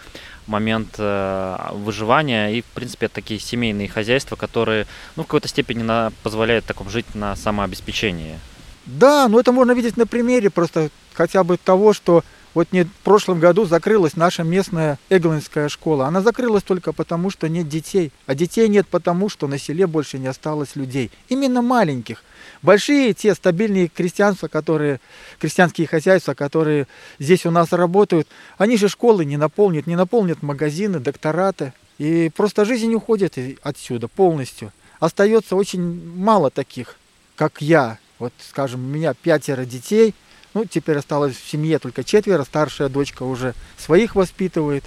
момент 0.46 0.96
э, 0.98 1.56
выживания 1.72 2.48
и, 2.50 2.60
в 2.60 2.66
принципе, 2.66 3.08
такие 3.08 3.40
семейные 3.40 3.88
хозяйства, 3.88 4.36
которые, 4.36 4.86
ну, 5.16 5.22
в 5.22 5.26
какой-то 5.26 5.48
степени 5.48 5.82
на, 5.82 6.12
позволяют 6.22 6.66
таком 6.66 6.90
жить 6.90 7.06
на 7.14 7.36
самообеспечении. 7.36 8.38
Да, 8.84 9.28
но 9.28 9.40
это 9.40 9.52
можно 9.52 9.72
видеть 9.72 9.96
на 9.96 10.06
примере 10.06 10.50
просто 10.50 10.90
хотя 11.14 11.42
бы 11.42 11.56
того, 11.56 11.94
что 11.94 12.22
вот 12.52 12.72
не 12.72 12.84
в 12.84 12.92
прошлом 13.04 13.38
году 13.38 13.64
закрылась 13.64 14.16
наша 14.16 14.42
местная 14.42 14.98
Эглинская 15.08 15.68
школа. 15.68 16.06
Она 16.06 16.20
закрылась 16.20 16.64
только 16.64 16.92
потому, 16.92 17.30
что 17.30 17.48
нет 17.48 17.68
детей. 17.68 18.12
А 18.26 18.34
детей 18.34 18.68
нет 18.68 18.88
потому, 18.88 19.28
что 19.28 19.46
на 19.46 19.58
селе 19.58 19.86
больше 19.86 20.18
не 20.18 20.26
осталось 20.26 20.74
людей. 20.76 21.10
Именно 21.28 21.62
маленьких. 21.62 22.24
Большие 22.62 23.14
те 23.14 23.34
стабильные 23.34 23.88
крестьянства, 23.88 24.48
которые, 24.48 25.00
крестьянские 25.38 25.86
хозяйства, 25.86 26.34
которые 26.34 26.86
здесь 27.18 27.46
у 27.46 27.50
нас 27.50 27.72
работают, 27.72 28.28
они 28.58 28.76
же 28.76 28.88
школы 28.88 29.24
не 29.24 29.36
наполнят, 29.36 29.86
не 29.86 29.96
наполнят 29.96 30.42
магазины, 30.42 31.00
доктораты. 31.00 31.72
И 31.98 32.30
просто 32.34 32.64
жизнь 32.64 32.94
уходит 32.94 33.38
отсюда 33.62 34.08
полностью. 34.08 34.72
Остается 34.98 35.56
очень 35.56 35.80
мало 36.16 36.50
таких, 36.50 36.96
как 37.36 37.62
я. 37.62 37.98
Вот, 38.18 38.32
скажем, 38.46 38.84
у 38.84 38.88
меня 38.88 39.14
пятеро 39.14 39.64
детей– 39.64 40.14
ну, 40.54 40.64
теперь 40.64 40.98
осталось 40.98 41.36
в 41.36 41.48
семье 41.48 41.78
только 41.78 42.04
четверо, 42.04 42.42
старшая 42.44 42.88
дочка 42.88 43.22
уже 43.22 43.54
своих 43.78 44.14
воспитывает. 44.14 44.84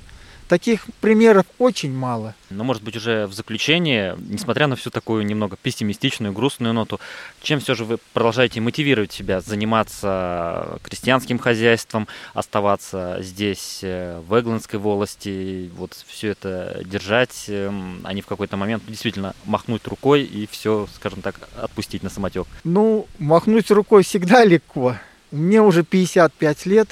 Таких 0.54 0.86
примеров 1.02 1.48
очень 1.58 1.92
мало. 1.92 2.36
Но, 2.52 2.64
может 2.64 2.84
быть, 2.84 2.96
уже 2.96 3.26
в 3.26 3.34
заключение, 3.34 4.16
несмотря 4.30 4.68
на 4.68 4.76
всю 4.76 4.92
такую 4.92 5.26
немного 5.26 5.58
пессимистичную, 5.60 6.32
грустную 6.32 6.76
ноту, 6.76 7.00
чем 7.42 7.60
все 7.60 7.74
же 7.74 7.86
вы 7.86 7.98
продолжаете 8.14 8.62
мотивировать 8.62 9.12
себя 9.12 9.42
заниматься 9.42 10.78
крестьянским 10.84 11.40
хозяйством, 11.40 12.08
оставаться 12.36 13.18
здесь, 13.22 13.80
э, 13.82 14.22
в 14.28 14.40
Эгландской 14.40 14.78
волости, 14.78 15.72
вот 15.76 15.98
все 16.06 16.30
это 16.30 16.84
держать, 16.86 17.46
эм, 17.48 18.02
а 18.04 18.14
не 18.14 18.22
в 18.22 18.28
какой-то 18.28 18.56
момент 18.56 18.84
действительно 18.88 19.34
махнуть 19.46 19.88
рукой 19.88 20.22
и 20.22 20.46
все, 20.46 20.88
скажем 20.94 21.24
так, 21.24 21.50
отпустить 21.56 22.04
на 22.04 22.12
самотек? 22.12 22.46
Ну, 22.64 23.08
махнуть 23.18 23.72
рукой 23.72 24.04
всегда 24.04 24.46
легко. 24.46 24.98
Мне 25.32 25.64
уже 25.64 25.82
55 25.82 26.68
лет, 26.68 26.90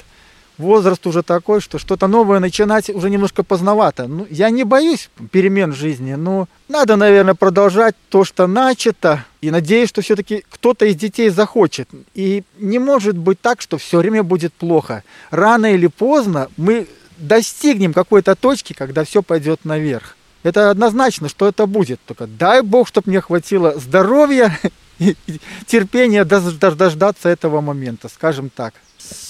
возраст 0.58 1.06
уже 1.06 1.22
такой, 1.22 1.60
что 1.60 1.78
что-то 1.78 2.06
новое 2.06 2.40
начинать 2.40 2.90
уже 2.90 3.10
немножко 3.10 3.42
поздновато. 3.42 4.06
Ну, 4.06 4.26
я 4.30 4.50
не 4.50 4.64
боюсь 4.64 5.10
перемен 5.30 5.72
в 5.72 5.76
жизни, 5.76 6.14
но 6.14 6.48
надо, 6.68 6.96
наверное, 6.96 7.34
продолжать 7.34 7.94
то, 8.08 8.24
что 8.24 8.46
начато, 8.46 9.24
и 9.40 9.50
надеюсь, 9.50 9.88
что 9.88 10.02
все-таки 10.02 10.44
кто-то 10.48 10.86
из 10.86 10.96
детей 10.96 11.28
захочет. 11.30 11.88
И 12.14 12.44
не 12.58 12.78
может 12.78 13.16
быть 13.16 13.40
так, 13.40 13.60
что 13.60 13.78
все 13.78 13.98
время 13.98 14.22
будет 14.22 14.52
плохо. 14.52 15.04
Рано 15.30 15.74
или 15.74 15.86
поздно 15.86 16.48
мы 16.56 16.86
достигнем 17.18 17.92
какой-то 17.92 18.34
точки, 18.34 18.72
когда 18.72 19.04
все 19.04 19.22
пойдет 19.22 19.64
наверх. 19.64 20.16
Это 20.42 20.70
однозначно, 20.70 21.28
что 21.28 21.48
это 21.48 21.66
будет. 21.66 22.00
Только 22.06 22.26
дай 22.26 22.62
бог, 22.62 22.88
чтобы 22.88 23.10
мне 23.10 23.20
хватило 23.20 23.78
здоровья 23.78 24.58
терпение 25.66 26.24
дождаться 26.24 27.28
этого 27.28 27.60
момента, 27.60 28.08
скажем 28.08 28.50
так. 28.50 28.74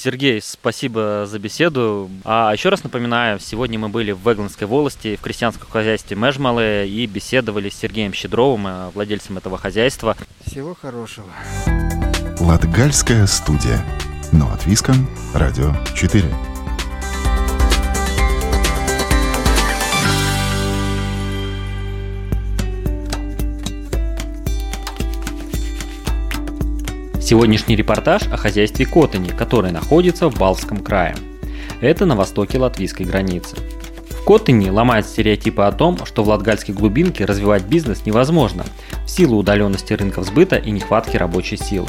Сергей, 0.02 0.41
спасибо 0.43 1.26
за 1.26 1.38
беседу. 1.38 2.11
А 2.25 2.52
еще 2.52 2.69
раз 2.69 2.83
напоминаю, 2.83 3.38
сегодня 3.41 3.79
мы 3.79 3.88
были 3.88 4.12
в 4.12 4.26
Вегландской 4.26 4.64
волости, 4.64 5.17
в 5.17 5.21
крестьянском 5.21 5.69
хозяйстве 5.69 6.17
Межмалы 6.17 6.87
и 6.88 7.07
беседовали 7.07 7.69
с 7.69 7.75
Сергеем 7.75 8.12
Щедровым, 8.12 8.67
э, 8.67 8.91
владельцем 8.95 9.38
этого 9.38 9.59
хозяйства. 9.59 10.17
Всего 10.45 10.75
хорошего. 10.75 11.26
Латгальская 12.41 13.26
студия. 13.26 13.85
Но 14.33 14.50
от 14.52 14.67
Виском. 14.67 15.09
Радио 15.35 15.75
4. 15.95 16.51
Сегодняшний 27.23 27.76
репортаж 27.76 28.23
о 28.33 28.37
хозяйстве 28.37 28.85
Котани, 28.85 29.29
которое 29.29 29.73
находится 29.73 30.29
в 30.29 30.37
Балском 30.37 30.79
крае. 30.79 31.14
Это 31.81 32.05
на 32.05 32.17
востоке 32.17 32.59
латвийской 32.59 33.05
границы. 33.05 33.57
В 34.11 34.25
Котани 34.25 34.69
ломают 34.71 35.07
стереотипы 35.07 35.62
о 35.62 35.71
том, 35.71 36.05
что 36.05 36.25
в 36.25 36.29
латгальской 36.29 36.75
глубинке 36.75 37.25
развивать 37.25 37.62
бизнес 37.62 38.05
невозможно 38.05 38.67
в 39.07 39.09
силу 39.09 39.38
удаленности 39.38 39.93
рынков 39.93 40.26
сбыта 40.26 40.57
и 40.57 40.73
нехватки 40.73 41.17
рабочей 41.17 41.57
силы. 41.57 41.88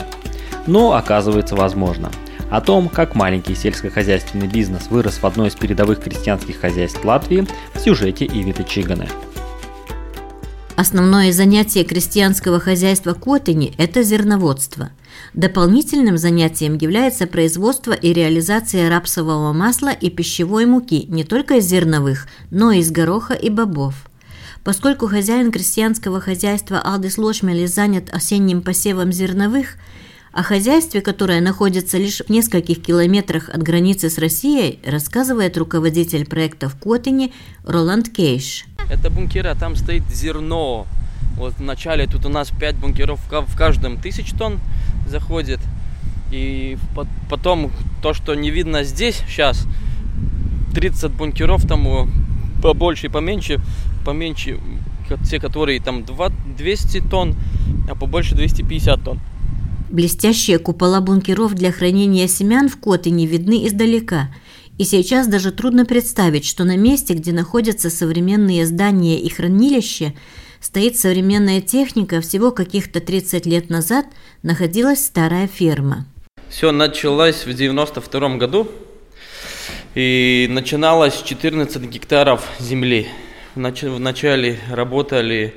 Но 0.67 0.93
оказывается 0.93 1.55
возможно. 1.55 2.11
О 2.51 2.61
том, 2.61 2.87
как 2.87 3.15
маленький 3.15 3.55
сельскохозяйственный 3.55 4.47
бизнес 4.47 4.87
вырос 4.91 5.17
в 5.17 5.25
одной 5.25 5.47
из 5.47 5.55
передовых 5.55 6.03
крестьянских 6.03 6.59
хозяйств 6.59 7.03
Латвии 7.03 7.47
в 7.73 7.79
сюжете 7.79 8.25
Ивиты 8.25 8.63
Чиганы. 8.63 9.07
Основное 10.75 11.31
занятие 11.31 11.83
крестьянского 11.83 12.59
хозяйства 12.59 13.13
Котани– 13.13 13.73
это 13.79 14.03
зерноводство– 14.03 14.91
Дополнительным 15.33 16.17
занятием 16.17 16.77
является 16.77 17.27
производство 17.27 17.91
и 17.91 18.13
реализация 18.13 18.89
рапсового 18.89 19.51
масла 19.53 19.89
и 19.89 20.09
пищевой 20.09 20.65
муки 20.65 21.05
не 21.07 21.23
только 21.23 21.55
из 21.55 21.65
зерновых, 21.65 22.27
но 22.51 22.71
и 22.71 22.79
из 22.79 22.91
гороха 22.91 23.33
и 23.33 23.49
бобов. 23.49 24.07
Поскольку 24.63 25.07
хозяин 25.07 25.51
крестьянского 25.51 26.21
хозяйства 26.21 26.79
Алдис 26.79 27.17
Лошмели 27.17 27.65
занят 27.65 28.09
осенним 28.11 28.61
посевом 28.61 29.11
зерновых, 29.11 29.75
о 30.31 30.41
хозяйстве, 30.41 31.01
которое 31.01 31.41
находится 31.41 31.97
лишь 31.99 32.19
в 32.19 32.29
нескольких 32.29 32.81
километрах 32.81 33.49
от 33.49 33.61
границы 33.61 34.09
с 34.09 34.17
Россией, 34.17 34.79
рассказывает 34.83 35.57
руководитель 35.57 36.25
проекта 36.25 36.69
в 36.69 36.75
Котине 36.75 37.31
Роланд 37.63 38.09
Кейш. 38.09 38.65
Это 38.89 39.11
бункеры, 39.11 39.49
а 39.49 39.55
там 39.55 39.75
стоит 39.75 40.03
зерно. 40.11 40.87
Вот 41.37 41.55
вначале 41.57 42.07
тут 42.07 42.25
у 42.25 42.29
нас 42.29 42.51
5 42.51 42.75
бункеров 42.75 43.19
в 43.29 43.57
каждом 43.57 43.97
тысяч 43.97 44.31
тонн 44.31 44.59
заходит. 45.07 45.59
И 46.31 46.77
потом 47.29 47.71
то, 48.01 48.13
что 48.13 48.33
не 48.33 48.49
видно 48.49 48.83
здесь 48.83 49.21
сейчас, 49.27 49.67
30 50.73 51.11
бункеров 51.11 51.67
там 51.67 52.09
побольше 52.61 53.07
и 53.07 53.09
поменьше, 53.09 53.59
поменьше 54.05 54.59
те, 55.29 55.39
которые 55.39 55.79
там 55.79 56.05
200 56.57 57.01
тонн, 57.01 57.35
а 57.89 57.95
побольше 57.95 58.35
250 58.35 59.03
тонн. 59.03 59.19
Блестящие 59.89 60.57
купола 60.57 61.01
бункеров 61.01 61.53
для 61.53 61.71
хранения 61.71 62.27
семян 62.27 62.67
в 62.67 62.79
Котыне 62.79 63.27
видны 63.27 63.67
издалека, 63.67 64.29
и 64.79 64.85
сейчас 64.85 65.27
даже 65.27 65.51
трудно 65.51 65.85
представить, 65.85 66.45
что 66.45 66.63
на 66.63 66.77
месте, 66.77 67.13
где 67.13 67.31
находятся 67.31 67.91
современные 67.91 68.65
здания 68.65 69.19
и 69.19 69.29
хранилища, 69.29 70.13
стоит 70.63 70.97
современная 70.97 71.61
техника, 71.61 72.21
всего 72.21 72.51
каких-то 72.51 73.01
30 73.01 73.45
лет 73.45 73.69
назад 73.69 74.05
находилась 74.43 75.05
старая 75.05 75.47
ферма. 75.47 76.05
Все 76.47 76.71
началось 76.71 77.45
в 77.45 77.53
92 77.53 78.37
году, 78.37 78.67
и 79.93 80.47
начиналось 80.49 81.21
14 81.21 81.83
гектаров 81.83 82.47
земли. 82.59 83.07
Вначале 83.55 84.57
работали 84.71 85.53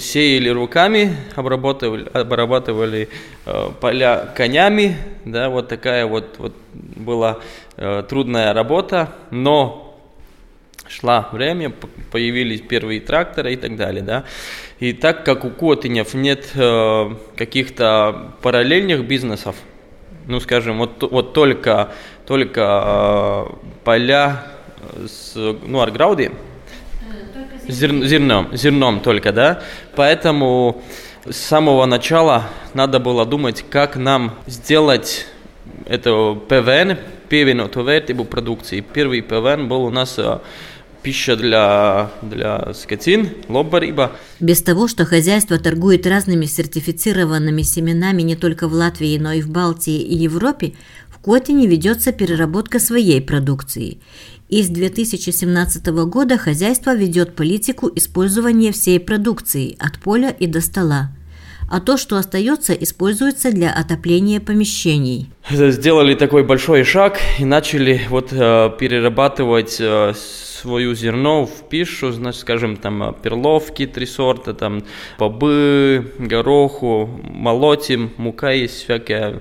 сеяли 0.00 0.48
руками, 0.48 1.16
обрабатывали, 1.36 2.08
обрабатывали 2.12 3.08
э, 3.46 3.70
поля 3.80 4.32
конями, 4.34 4.96
да, 5.24 5.48
вот 5.48 5.68
такая 5.68 6.06
вот, 6.06 6.36
вот 6.38 6.54
была 6.72 7.38
э, 7.76 8.02
трудная 8.08 8.52
работа, 8.52 9.12
но 9.30 9.83
шла 10.88 11.28
время, 11.32 11.72
появились 12.10 12.60
первые 12.60 13.00
тракторы 13.00 13.54
и 13.54 13.56
так 13.56 13.76
далее, 13.76 14.02
да. 14.02 14.24
И 14.78 14.92
так 14.92 15.24
как 15.24 15.44
у 15.44 15.50
Котынев 15.50 16.14
нет 16.14 16.50
э, 16.54 17.14
каких-то 17.36 18.32
параллельных 18.42 19.06
бизнесов, 19.06 19.56
ну, 20.26 20.40
скажем, 20.40 20.78
вот, 20.78 21.02
вот 21.10 21.32
только, 21.32 21.90
только 22.26 22.82
э, 22.84 23.44
поля 23.84 24.44
с, 25.06 25.34
ну, 25.34 25.80
арграуди, 25.80 26.30
Зер, 27.66 28.04
зерном, 28.04 28.54
зерном 28.54 29.00
только, 29.00 29.32
да. 29.32 29.62
Поэтому 29.96 30.82
с 31.24 31.36
самого 31.36 31.86
начала 31.86 32.44
надо 32.74 32.98
было 32.98 33.24
думать, 33.24 33.64
как 33.70 33.96
нам 33.96 34.34
сделать 34.46 35.26
это 35.86 36.34
ПВН, 36.34 36.98
певеноту 37.28 37.82
вертибу 37.82 38.24
продукции. 38.24 38.80
Первый 38.80 39.22
ПВН 39.22 39.68
был 39.68 39.84
у 39.84 39.90
нас 39.90 40.18
э, 40.18 40.40
пища 41.04 41.36
для, 41.36 42.10
для 42.22 42.72
скотин, 42.74 43.28
лоббариба. 43.48 44.12
Без 44.40 44.62
того, 44.62 44.88
что 44.88 45.04
хозяйство 45.04 45.58
торгует 45.58 46.06
разными 46.06 46.46
сертифицированными 46.46 47.62
семенами 47.62 48.22
не 48.22 48.34
только 48.34 48.66
в 48.66 48.72
Латвии, 48.72 49.18
но 49.18 49.32
и 49.32 49.42
в 49.42 49.50
Балтии 49.50 50.00
и 50.00 50.16
Европе, 50.16 50.72
в 51.08 51.18
Котине 51.18 51.66
ведется 51.66 52.10
переработка 52.10 52.80
своей 52.80 53.20
продукции. 53.20 53.98
И 54.48 54.62
с 54.62 54.68
2017 54.68 55.86
года 56.06 56.38
хозяйство 56.38 56.94
ведет 56.94 57.36
политику 57.36 57.90
использования 57.94 58.72
всей 58.72 58.98
продукции 58.98 59.76
от 59.78 59.98
поля 59.98 60.30
и 60.30 60.46
до 60.46 60.60
стола. 60.60 61.10
А 61.70 61.80
то, 61.80 61.96
что 61.96 62.16
остается, 62.16 62.72
используется 62.72 63.50
для 63.50 63.72
отопления 63.72 64.40
помещений. 64.40 65.30
Сделали 65.50 66.14
такой 66.14 66.44
большой 66.44 66.84
шаг 66.84 67.18
и 67.38 67.44
начали 67.44 68.00
вот 68.08 68.32
э, 68.32 68.70
перерабатывать 68.78 69.76
э, 69.80 70.12
свою 70.14 70.94
зерно 70.94 71.46
в 71.46 71.68
пищу, 71.68 72.12
значит, 72.12 72.40
скажем, 72.40 72.76
там 72.76 73.02
э, 73.02 73.12
перловки 73.22 73.86
три 73.86 74.06
сорта, 74.06 74.54
там 74.54 74.82
бобы, 75.18 76.12
гороху, 76.18 77.20
молотим, 77.22 78.12
мука 78.16 78.50
есть 78.50 78.84
всякая. 78.84 79.40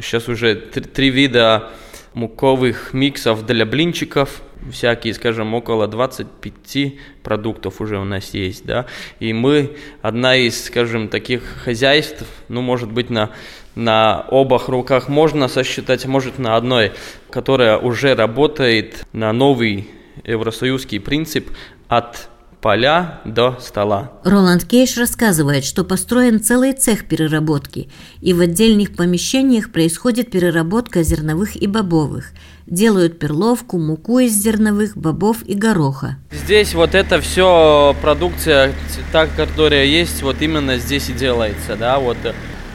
Сейчас 0.00 0.28
уже 0.28 0.54
три, 0.54 0.82
три 0.82 1.10
вида 1.10 1.70
муковых 2.14 2.92
миксов 2.92 3.44
для 3.46 3.66
блинчиков, 3.66 4.42
всякие, 4.70 5.14
скажем, 5.14 5.54
около 5.54 5.88
25 5.88 6.94
продуктов 7.22 7.80
уже 7.80 7.98
у 7.98 8.04
нас 8.04 8.34
есть, 8.34 8.64
да, 8.64 8.86
и 9.20 9.32
мы 9.32 9.76
одна 10.02 10.36
из, 10.36 10.64
скажем, 10.64 11.08
таких 11.08 11.42
хозяйств, 11.64 12.24
ну, 12.48 12.60
может 12.60 12.90
быть, 12.90 13.10
на, 13.10 13.30
на 13.74 14.26
обах 14.30 14.68
руках 14.68 15.08
можно 15.08 15.48
сосчитать, 15.48 16.06
может, 16.06 16.38
на 16.38 16.56
одной, 16.56 16.92
которая 17.30 17.78
уже 17.78 18.14
работает 18.14 19.06
на 19.12 19.32
новый 19.32 19.88
евросоюзский 20.24 21.00
принцип 21.00 21.50
от 21.88 22.28
поля 22.62 23.20
до 23.24 23.58
стола. 23.60 24.12
Роланд 24.24 24.64
Кейш 24.64 24.96
рассказывает, 24.96 25.64
что 25.64 25.84
построен 25.84 26.40
целый 26.40 26.72
цех 26.72 27.06
переработки, 27.06 27.90
и 28.20 28.32
в 28.32 28.40
отдельных 28.40 28.94
помещениях 28.94 29.72
происходит 29.72 30.30
переработка 30.30 31.02
зерновых 31.02 31.56
и 31.56 31.66
бобовых. 31.66 32.30
Делают 32.66 33.18
перловку, 33.18 33.78
муку 33.78 34.20
из 34.20 34.32
зерновых, 34.32 34.96
бобов 34.96 35.42
и 35.42 35.54
гороха. 35.54 36.16
Здесь 36.30 36.74
вот 36.74 36.94
это 36.94 37.20
все 37.20 37.96
продукция, 38.00 38.72
та, 39.10 39.26
которая 39.26 39.84
есть, 39.84 40.22
вот 40.22 40.40
именно 40.40 40.78
здесь 40.78 41.10
и 41.10 41.12
делается, 41.12 41.74
да, 41.74 41.98
вот 41.98 42.16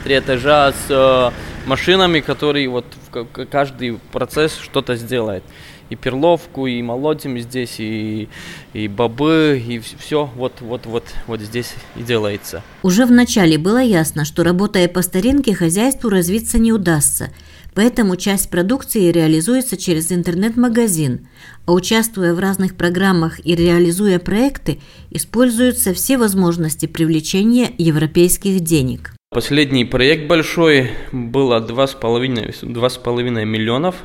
три 0.04 0.18
этажа 0.18 0.72
с 0.72 0.86
э, 0.90 1.30
машинами, 1.66 2.20
которые 2.20 2.68
вот 2.68 2.84
каждый 3.50 3.98
процесс 4.12 4.54
что-то 4.56 4.96
сделает 4.96 5.42
и 5.90 5.96
перловку, 5.96 6.66
и 6.66 6.80
молотим 6.82 7.38
здесь, 7.38 7.76
и, 7.78 8.28
и 8.72 8.88
бобы, 8.88 9.62
и 9.66 9.78
все 9.78 10.30
вот, 10.36 10.60
вот, 10.60 10.86
вот, 10.86 11.04
вот 11.26 11.40
здесь 11.40 11.74
и 11.96 12.02
делается. 12.02 12.62
Уже 12.82 13.06
в 13.06 13.10
начале 13.10 13.58
было 13.58 13.82
ясно, 13.82 14.24
что 14.24 14.44
работая 14.44 14.88
по 14.88 15.02
старинке, 15.02 15.54
хозяйству 15.54 16.10
развиться 16.10 16.58
не 16.58 16.72
удастся, 16.72 17.30
поэтому 17.74 18.16
часть 18.16 18.50
продукции 18.50 19.10
реализуется 19.10 19.76
через 19.76 20.12
интернет-магазин, 20.12 21.28
а 21.66 21.72
участвуя 21.72 22.34
в 22.34 22.38
разных 22.38 22.76
программах 22.76 23.44
и 23.44 23.54
реализуя 23.54 24.18
проекты, 24.18 24.80
используются 25.10 25.94
все 25.94 26.18
возможности 26.18 26.86
привлечения 26.86 27.72
европейских 27.78 28.60
денег. 28.60 29.14
Последний 29.30 29.84
проект 29.84 30.26
большой 30.26 30.90
было 31.12 31.60
2,5 31.60 33.44
миллионов 33.44 33.96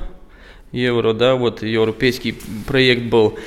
евро, 0.73 1.13
да, 1.13 1.36
вот 1.36 1.63
европейский 1.63 2.36
проект 2.67 3.03
был. 3.03 3.38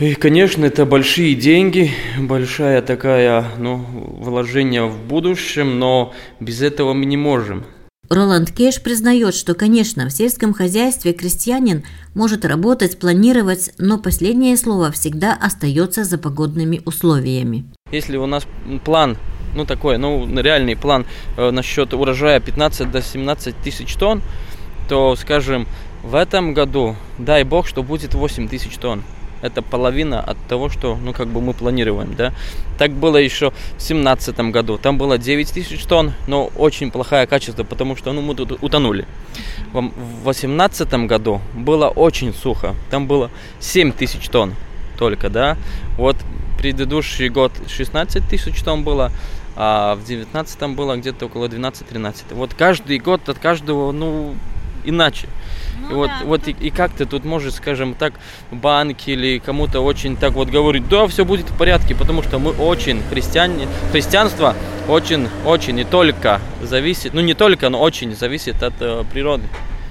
И, 0.00 0.14
конечно, 0.14 0.64
это 0.64 0.86
большие 0.86 1.34
деньги, 1.34 1.90
большая 2.18 2.82
такая, 2.82 3.44
ну, 3.58 3.76
вложение 3.76 4.86
в 4.86 4.98
будущем, 4.98 5.78
но 5.78 6.14
без 6.40 6.62
этого 6.62 6.94
мы 6.94 7.04
не 7.04 7.16
можем. 7.16 7.64
Роланд 8.08 8.52
Кеш 8.52 8.80
признает, 8.80 9.34
что, 9.34 9.54
конечно, 9.54 10.06
в 10.08 10.12
сельском 10.12 10.54
хозяйстве 10.54 11.12
крестьянин 11.12 11.84
может 12.14 12.46
работать, 12.46 12.98
планировать, 12.98 13.72
но 13.76 13.98
последнее 13.98 14.56
слово 14.56 14.90
всегда 14.92 15.34
остается 15.34 16.04
за 16.04 16.16
погодными 16.16 16.80
условиями. 16.86 17.66
Если 17.90 18.16
у 18.16 18.24
нас 18.24 18.46
план, 18.84 19.18
ну 19.54 19.66
такой, 19.66 19.98
ну 19.98 20.26
реальный 20.40 20.76
план 20.76 21.04
э, 21.36 21.50
насчет 21.50 21.92
урожая 21.92 22.40
15 22.40 22.90
до 22.90 23.02
17 23.02 23.56
тысяч 23.62 23.94
тонн, 23.96 24.22
то, 24.88 25.14
скажем, 25.16 25.68
в 26.02 26.14
этом 26.14 26.54
году, 26.54 26.96
дай 27.18 27.44
бог, 27.44 27.66
что 27.66 27.82
будет 27.82 28.14
8 28.14 28.48
тысяч 28.48 28.76
тонн. 28.76 29.02
Это 29.40 29.62
половина 29.62 30.20
от 30.20 30.36
того, 30.48 30.68
что, 30.68 30.96
ну, 30.96 31.12
как 31.12 31.28
бы 31.28 31.40
мы 31.40 31.52
планируем, 31.52 32.14
да. 32.16 32.32
Так 32.76 32.90
было 32.90 33.16
еще 33.16 33.52
в 33.76 33.82
семнадцатом 33.82 34.50
году. 34.50 34.78
Там 34.78 34.98
было 34.98 35.16
9 35.16 35.52
тысяч 35.52 35.84
тонн, 35.84 36.12
но 36.26 36.46
очень 36.56 36.90
плохое 36.90 37.26
качество, 37.26 37.62
потому 37.62 37.94
что, 37.96 38.12
ну, 38.12 38.20
мы 38.20 38.34
тут 38.34 38.62
утонули. 38.62 39.06
В 39.72 40.24
восемнадцатом 40.24 41.06
году 41.06 41.40
было 41.54 41.88
очень 41.88 42.34
сухо. 42.34 42.74
Там 42.90 43.06
было 43.06 43.30
7 43.60 43.92
тысяч 43.92 44.28
тонн 44.28 44.54
только, 44.98 45.30
да. 45.30 45.56
Вот 45.96 46.16
предыдущий 46.58 47.28
год 47.28 47.52
16 47.68 48.28
тысяч 48.28 48.60
тонн 48.62 48.82
было, 48.82 49.12
а 49.54 49.94
в 49.94 50.04
девятнадцатом 50.04 50.74
было 50.74 50.96
где-то 50.96 51.26
около 51.26 51.46
12-13. 51.46 52.34
Вот 52.34 52.54
каждый 52.54 52.98
год 52.98 53.28
от 53.28 53.38
каждого, 53.38 53.92
ну, 53.92 54.34
иначе. 54.84 55.28
Ну, 55.80 55.90
и 55.90 55.94
вот, 55.94 56.06
да. 56.08 56.24
вот 56.24 56.48
и, 56.48 56.50
и 56.52 56.70
как 56.70 56.92
ты 56.92 57.06
тут 57.06 57.24
можешь, 57.24 57.54
скажем 57.54 57.94
так, 57.94 58.14
банки 58.50 59.10
или 59.10 59.38
кому-то 59.38 59.80
очень 59.80 60.16
так 60.16 60.32
вот 60.32 60.48
говорить, 60.48 60.88
да, 60.88 61.06
все 61.06 61.24
будет 61.24 61.50
в 61.50 61.56
порядке, 61.56 61.94
потому 61.94 62.22
что 62.22 62.38
мы 62.38 62.50
очень, 62.52 63.02
христиане, 63.10 63.68
христианство 63.92 64.54
очень, 64.88 65.28
очень 65.44 65.74
не 65.74 65.84
только 65.84 66.40
зависит, 66.62 67.14
ну 67.14 67.20
не 67.20 67.34
только, 67.34 67.68
но 67.68 67.80
очень 67.80 68.14
зависит 68.16 68.62
от 68.62 68.74
э, 68.80 69.04
природы. 69.12 69.44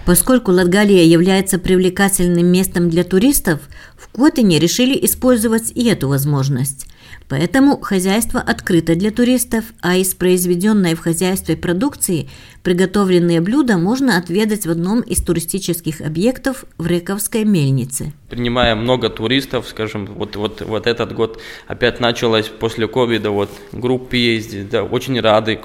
Поскольку 0.05 0.51
Латгалия 0.51 1.03
является 1.03 1.59
привлекательным 1.59 2.45
местом 2.47 2.89
для 2.89 3.03
туристов, 3.03 3.59
в 3.97 4.07
Котине 4.07 4.57
решили 4.57 4.97
использовать 5.05 5.71
и 5.71 5.85
эту 5.89 6.07
возможность. 6.07 6.87
Поэтому 7.29 7.79
хозяйство 7.81 8.39
открыто 8.39 8.95
для 8.95 9.11
туристов, 9.11 9.65
а 9.81 9.97
из 9.97 10.13
произведенной 10.13 10.95
в 10.95 11.01
хозяйстве 11.01 11.57
продукции 11.57 12.29
приготовленные 12.63 13.41
блюда 13.41 13.77
можно 13.77 14.17
отведать 14.17 14.65
в 14.65 14.69
одном 14.69 15.01
из 15.01 15.21
туристических 15.21 16.01
объектов 16.01 16.63
в 16.77 16.87
Рековской 16.87 17.43
мельнице. 17.43 18.13
Принимая 18.29 18.75
много 18.75 19.09
туристов, 19.09 19.67
скажем, 19.67 20.05
вот, 20.05 20.35
вот, 20.37 20.61
вот 20.61 20.87
этот 20.87 21.13
год 21.13 21.41
опять 21.67 21.99
началось 21.99 22.47
после 22.47 22.87
ковида, 22.87 23.31
вот 23.31 23.49
группы 23.71 24.17
ездить, 24.17 24.69
да, 24.69 24.83
очень 24.83 25.19
рады. 25.19 25.59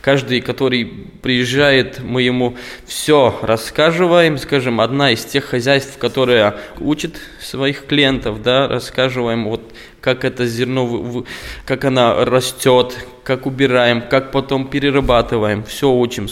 Каждый, 0.00 0.40
который 0.40 0.84
приезжает, 1.22 2.00
мы 2.00 2.22
ему 2.22 2.56
все 2.86 3.38
рассказываем, 3.42 4.38
скажем, 4.38 4.80
одна 4.80 5.12
из 5.12 5.24
тех 5.24 5.44
хозяйств, 5.44 5.98
которая 5.98 6.58
учит 6.78 7.16
своих 7.40 7.86
клиентов, 7.86 8.42
да, 8.42 8.68
рассказываем 8.68 9.48
вот 9.48 9.72
как 10.00 10.24
это 10.24 10.46
зерно, 10.46 11.24
как 11.64 11.84
она 11.84 12.24
растет, 12.24 12.96
как 13.24 13.46
убираем, 13.46 14.02
как 14.08 14.32
потом 14.32 14.68
перерабатываем, 14.68 15.64
все 15.64 15.92
учим. 15.92 16.28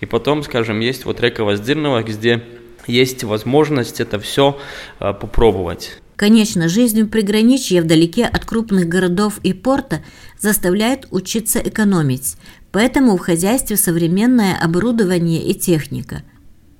И 0.00 0.06
потом, 0.06 0.42
скажем, 0.42 0.80
есть 0.80 1.04
вот 1.04 1.20
река 1.20 1.44
Воздырного, 1.44 2.02
где 2.02 2.42
есть 2.86 3.24
возможность 3.24 4.00
это 4.00 4.18
все 4.18 4.58
а, 4.98 5.12
попробовать. 5.12 6.00
Конечно, 6.16 6.68
жизнь 6.68 7.02
в 7.02 7.08
приграничье 7.08 7.82
вдалеке 7.82 8.24
от 8.24 8.44
крупных 8.46 8.88
городов 8.88 9.38
и 9.42 9.52
порта 9.52 10.02
заставляет 10.40 11.06
учиться 11.10 11.58
экономить, 11.58 12.36
поэтому 12.72 13.16
в 13.16 13.20
хозяйстве 13.20 13.76
современное 13.76 14.56
оборудование 14.56 15.42
и 15.42 15.54
техника. 15.54 16.22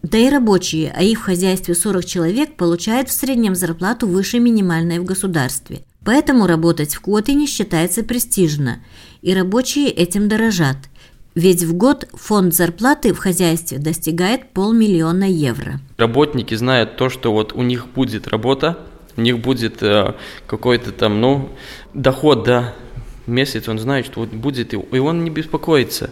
Да 0.03 0.17
и 0.17 0.31
рабочие, 0.31 0.95
а 0.97 1.03
их 1.03 1.19
в 1.19 1.23
хозяйстве 1.23 1.75
40 1.75 2.05
человек, 2.05 2.57
получают 2.57 3.09
в 3.09 3.13
среднем 3.13 3.55
зарплату 3.55 4.07
выше 4.07 4.39
минимальной 4.39 5.01
в 5.01 5.05
государстве. 5.05 5.83
Поэтому 6.07 6.47
работать 6.47 6.95
в 6.95 7.01
Котине 7.01 7.47
считается 7.47 8.03
престижно, 8.03 8.79
и 9.21 9.35
рабочие 9.35 9.91
этим 9.91 10.29
дорожат– 10.29 10.79
ведь 11.37 11.65
в 11.65 11.75
год 11.75 12.09
фонд 12.15 12.55
зарплаты 12.55 13.13
в 13.13 13.19
хозяйстве 13.19 13.77
достигает 13.77 14.55
полмиллиона 14.55 15.25
евро. 15.25 15.81
Работники 15.99 16.55
знают 16.55 16.97
то, 16.97 17.11
что 17.11 17.31
вот 17.31 17.53
у 17.53 17.61
них 17.61 17.89
будет 17.89 18.27
работа, 18.27 18.79
у 19.19 19.21
них 19.21 19.41
будет 19.41 19.83
э, 19.83 20.15
какой-то 20.47 20.93
там, 20.93 21.21
ну, 21.21 21.51
доход, 21.93 22.45
да, 22.45 22.73
месяц, 23.27 23.69
он 23.69 23.79
знает, 23.79 24.07
что 24.07 24.21
вот 24.21 24.31
будет, 24.31 24.73
и 24.73 24.99
он 24.99 25.25
не 25.25 25.31
беспокоится. 25.31 26.09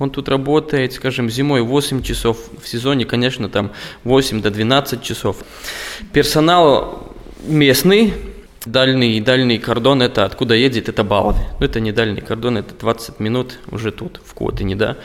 Он 0.00 0.10
тут 0.10 0.28
работает, 0.28 0.94
скажем, 0.94 1.30
зимой 1.30 1.62
8 1.62 2.02
часов, 2.02 2.36
в 2.60 2.66
сезоне, 2.66 3.04
конечно, 3.04 3.48
там 3.48 3.70
8 4.02 4.42
до 4.42 4.50
12 4.50 5.00
часов. 5.00 5.44
Персонал 6.12 7.14
местный, 7.46 8.14
Дальний, 8.66 9.20
дальний 9.20 9.58
кордон 9.58 10.02
это 10.02 10.24
откуда 10.24 10.54
едет, 10.54 10.88
это 10.90 11.02
Балды. 11.02 11.40
Ну, 11.58 11.64
это 11.64 11.80
не 11.80 11.92
дальний 11.92 12.20
кордон, 12.20 12.58
это 12.58 12.74
20 12.74 13.18
минут 13.18 13.58
уже 13.70 13.90
тут, 13.90 14.20
в 14.24 14.34
Котине, 14.34 14.76
да. 14.76 14.98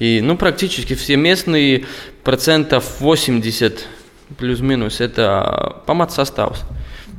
И, 0.00 0.20
ну, 0.20 0.36
практически 0.36 0.94
все 0.94 1.16
местные, 1.16 1.86
процентов 2.24 3.00
80 3.00 3.86
плюс-минус, 4.36 5.00
это 5.00 5.82
помад 5.86 6.10
состав. 6.10 6.58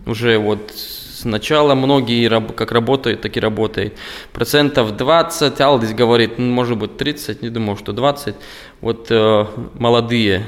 Уже 0.06 0.38
вот 0.38 0.74
сначала 0.76 1.74
многие 1.74 2.30
как 2.54 2.72
работают, 2.74 3.22
так 3.22 3.38
и 3.38 3.40
работают. 3.40 3.94
Процентов 4.34 4.96
20, 4.96 5.62
Алдис 5.62 5.94
говорит, 5.94 6.38
ну, 6.38 6.52
может 6.52 6.78
быть 6.78 6.98
30, 6.98 7.42
не 7.42 7.50
думаю, 7.50 7.78
что 7.78 7.94
20. 7.94 8.36
Вот 8.82 9.08
э, 9.10 9.46
молодые 9.80 10.48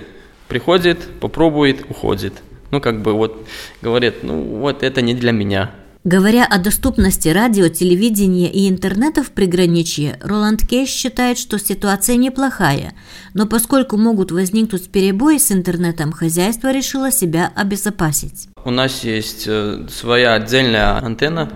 приходят, 0.49 0.99
попробует, 1.19 1.89
уходит. 1.89 2.33
Ну, 2.71 2.81
как 2.81 3.01
бы 3.01 3.13
вот 3.13 3.47
говорят, 3.81 4.15
ну, 4.23 4.41
вот 4.41 4.83
это 4.83 5.01
не 5.01 5.13
для 5.13 5.31
меня. 5.31 5.71
Говоря 6.05 6.45
о 6.45 6.57
доступности 6.59 7.27
радио, 7.27 7.67
телевидения 7.67 8.49
и 8.49 8.69
интернета 8.69 9.21
в 9.21 9.31
приграничье, 9.31 10.17
Роланд 10.21 10.65
Кейш 10.65 10.89
считает, 10.89 11.37
что 11.37 11.59
ситуация 11.59 12.15
неплохая, 12.15 12.93
но 13.33 13.45
поскольку 13.45 13.97
могут 13.97 14.31
возникнуть 14.31 14.89
перебои 14.89 15.37
с 15.37 15.51
интернетом, 15.51 16.13
хозяйство 16.13 16.71
решило 16.71 17.11
себя 17.11 17.51
обезопасить. 17.53 18.47
У 18.63 18.71
нас 18.71 19.03
есть 19.03 19.43
э, 19.45 19.87
своя 19.89 20.35
отдельная 20.35 21.03
антенна, 21.03 21.51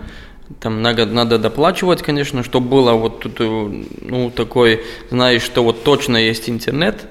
там 0.59 0.81
надо, 0.81 1.05
надо 1.05 1.39
доплачивать, 1.39 2.01
конечно, 2.01 2.43
чтобы 2.43 2.67
было 2.67 2.91
вот 2.93 3.21
тут, 3.21 3.39
э, 3.39 3.85
ну, 4.01 4.29
такой, 4.29 4.81
знаешь, 5.09 5.41
что 5.41 5.63
вот 5.63 5.85
точно 5.85 6.17
есть 6.17 6.49
интернет, 6.49 7.05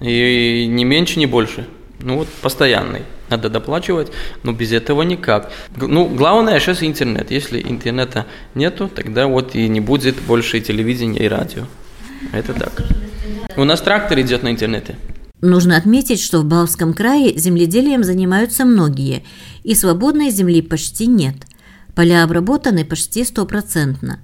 и 0.00 0.66
не 0.68 0.84
меньше, 0.84 1.18
не 1.18 1.26
больше. 1.26 1.66
Ну 1.98 2.16
вот 2.16 2.28
постоянный. 2.28 3.02
Надо 3.30 3.48
доплачивать, 3.48 4.08
но 4.42 4.52
без 4.52 4.72
этого 4.72 5.02
никак. 5.02 5.52
Ну, 5.76 6.08
главное 6.08 6.58
сейчас 6.58 6.82
интернет. 6.82 7.30
Если 7.30 7.60
интернета 7.60 8.26
нету, 8.54 8.88
тогда 8.88 9.28
вот 9.28 9.54
и 9.54 9.68
не 9.68 9.80
будет 9.80 10.20
больше 10.22 10.60
телевидения 10.60 11.24
и 11.24 11.28
радио. 11.28 11.66
Это 12.32 12.52
так. 12.52 12.82
У 13.56 13.64
нас 13.64 13.80
трактор 13.80 14.20
идет 14.20 14.42
на 14.42 14.50
интернете. 14.50 14.96
Нужно 15.40 15.76
отметить, 15.76 16.20
что 16.20 16.40
в 16.40 16.44
Балтском 16.44 16.92
крае 16.92 17.38
земледелием 17.38 18.04
занимаются 18.04 18.64
многие, 18.64 19.24
и 19.62 19.74
свободной 19.74 20.30
земли 20.30 20.60
почти 20.60 21.06
нет. 21.06 21.36
Поля 21.94 22.24
обработаны 22.24 22.84
почти 22.84 23.24
стопроцентно. 23.24 24.20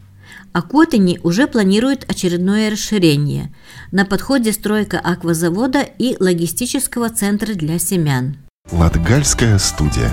А 0.53 0.63
Котани 0.63 1.21
уже 1.23 1.47
планирует 1.47 2.11
очередное 2.11 2.71
расширение. 2.71 3.55
На 3.93 4.05
подходе 4.05 4.53
стройка 4.53 4.99
аквазавода 4.99 5.81
и 5.81 6.17
логистического 6.19 7.09
центра 7.11 7.55
для 7.55 7.79
семян. 7.79 8.37
Латгальская 8.71 9.59
студия. 9.59 10.11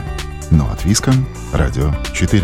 Но 0.52 0.70
от 0.72 0.86
Виском. 0.86 1.26
Радио 1.54 1.92
4. 2.14 2.44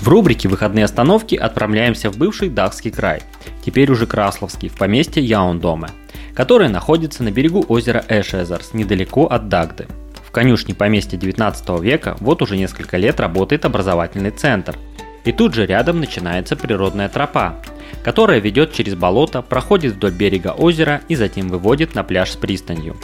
В 0.00 0.08
рубрике 0.08 0.48
«Выходные 0.48 0.84
остановки» 0.84 1.34
отправляемся 1.34 2.10
в 2.10 2.16
бывший 2.16 2.48
Дахский 2.48 2.90
край, 2.90 3.22
теперь 3.64 3.90
уже 3.90 4.06
Красловский, 4.06 4.68
в 4.68 4.74
поместье 4.74 5.22
Яундоме– 5.22 5.88
которое 6.34 6.68
находится 6.68 7.22
на 7.22 7.30
берегу 7.30 7.64
озера 7.68 8.04
Эшезерс, 8.08 8.72
недалеко 8.72 9.26
от 9.26 9.48
Дагды. 9.48 9.86
В 10.26 10.30
конюшне 10.30 10.74
поместья 10.74 11.18
19 11.18 11.80
века 11.80 12.16
вот 12.20 12.40
уже 12.40 12.56
несколько 12.56 12.96
лет 12.96 13.20
работает 13.20 13.64
образовательный 13.64 14.30
центр. 14.30 14.76
И 15.24 15.32
тут 15.32 15.54
же 15.54 15.66
рядом 15.66 16.00
начинается 16.00 16.56
природная 16.56 17.08
тропа, 17.08 17.62
которая 18.02 18.38
ведет 18.38 18.72
через 18.72 18.94
болото, 18.94 19.42
проходит 19.42 19.94
вдоль 19.94 20.12
берега 20.12 20.48
озера 20.48 21.02
и 21.08 21.14
затем 21.14 21.48
выводит 21.48 21.94
на 21.94 22.02
пляж 22.04 22.30
с 22.30 22.36
пристанью. 22.36 22.96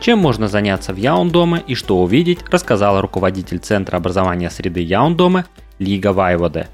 Чем 0.00 0.18
можно 0.18 0.48
заняться 0.48 0.94
в 0.94 0.96
Яундоме 0.96 1.62
и 1.66 1.74
что 1.74 1.98
увидеть, 1.98 2.40
рассказала 2.50 3.02
руководитель 3.02 3.58
Центра 3.58 3.98
образования 3.98 4.48
среды 4.48 4.80
Яундоме 4.80 5.44
Лига 5.78 6.12
Вайводе. 6.12 6.68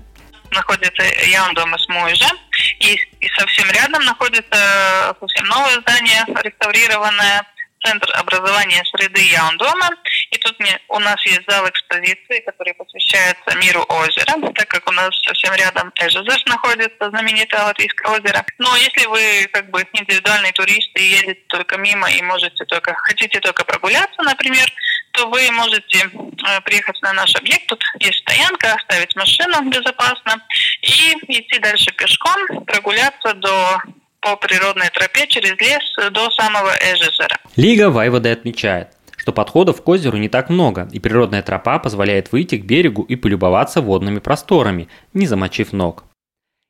Находится 0.53 1.03
Яундоме 1.03 1.77
с 1.77 1.89
Муйжа, 1.89 2.31
и, 2.79 2.95
и 2.95 3.29
совсем 3.37 3.69
рядом 3.73 4.05
находится 4.05 5.17
совсем 5.19 5.47
новое 5.47 5.81
здание, 5.81 6.25
реставрированное, 6.45 7.43
Центр 7.85 8.09
образования 8.15 8.83
среды 8.93 9.21
Яундома. 9.23 9.91
И 10.37 10.39
тут 10.39 10.61
мне, 10.61 10.79
у 10.91 10.99
нас 10.99 11.17
есть 11.25 11.49
зал 11.49 11.67
экспозиции, 11.67 12.45
который 12.45 12.75
посвящается 12.75 13.57
миру 13.57 13.83
озера, 13.89 14.53
так 14.55 14.69
как 14.69 14.87
у 14.87 14.93
нас 14.93 15.09
совсем 15.27 15.55
рядом 15.55 15.91
Эжезеш 15.99 16.45
находится, 16.45 17.09
знаменитое 17.09 17.63
латвийское 17.65 18.13
озеро. 18.13 18.45
Но 18.59 18.77
если 18.77 19.07
вы 19.07 19.49
как 19.51 19.71
бы 19.71 19.83
индивидуальный 19.95 20.53
турист 20.53 20.91
и 20.99 21.03
едете 21.03 21.41
только 21.49 21.79
мимо 21.79 22.11
и 22.11 22.21
можете 22.21 22.67
только, 22.67 22.93
хотите 22.95 23.41
только 23.41 23.65
прогуляться, 23.65 24.23
например, 24.23 24.71
то 25.13 25.27
вы 25.31 25.51
можете 25.53 26.05
э, 26.05 26.61
приехать 26.67 27.01
на 27.01 27.15
наш 27.15 27.35
объект. 27.35 27.67
Тут 27.69 27.83
есть 28.01 28.19
стоянка, 28.19 28.75
оставить 28.75 29.17
машину 29.17 29.71
безопасно 29.71 30.35
и 30.83 31.15
идти 31.29 31.59
дальше 31.61 31.91
пешком, 31.93 32.63
прогуляться 32.67 33.33
до 33.33 33.81
по 34.21 34.37
природной 34.37 34.91
тропе 34.91 35.27
через 35.29 35.53
лес 35.61 36.11
до 36.11 36.31
самого 36.33 36.75
Эжезера. 36.81 37.39
Лига 37.55 37.91
Вайводы 37.91 38.31
отмечает, 38.31 38.89
что 39.27 39.33
подходов 39.33 39.83
к 39.83 39.89
озеру 39.89 40.19
не 40.19 40.29
так 40.29 40.51
много, 40.51 40.89
и 40.93 41.01
природная 41.01 41.43
тропа 41.43 41.81
позволяет 41.81 42.31
выйти 42.31 42.59
к 42.59 42.65
берегу 42.65 43.03
и 43.03 43.17
полюбоваться 43.17 43.81
водными 43.81 44.21
просторами, 44.21 44.87
не 45.15 45.27
замочив 45.27 45.73
ног. 45.73 46.05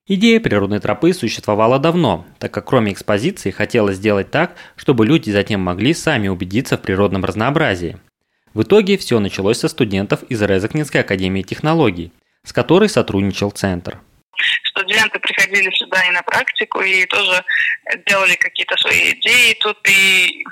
Идея 0.07 0.41
природной 0.41 0.81
тропы 0.81 1.13
существовала 1.13 1.79
давно, 1.79 2.25
так 2.39 2.53
как 2.53 2.65
кроме 2.65 2.95
экспозиции 2.95 3.51
хотелось 3.51 3.97
сделать 3.97 4.31
так, 4.31 4.57
чтобы 4.75 5.05
люди 5.05 5.29
затем 5.29 5.61
могли 5.61 5.93
сами 5.93 6.29
убедиться 6.29 6.79
в 6.79 6.81
природном 6.81 7.27
разнообразии. 7.27 7.99
В 8.55 8.63
итоге 8.63 8.97
все 8.97 9.21
началось 9.21 9.59
со 9.59 9.69
студентов 9.69 10.23
из 10.23 10.41
Резакнинской 10.41 11.03
академии 11.03 11.43
технологий, 11.43 12.11
с 12.43 12.55
которой 12.55 12.89
сотрудничал 12.89 13.51
центр. 13.51 13.99
Студенты 14.71 15.19
приходили 15.19 15.71
сюда 15.75 16.09
и 16.09 16.11
на 16.11 16.23
практику, 16.23 16.81
и 16.81 17.05
тоже 17.05 17.45
делали 18.07 18.35
какие-то 18.37 18.79
свои 18.79 19.13
идеи. 19.13 19.59
Тут 19.61 19.77
и 19.87 20.43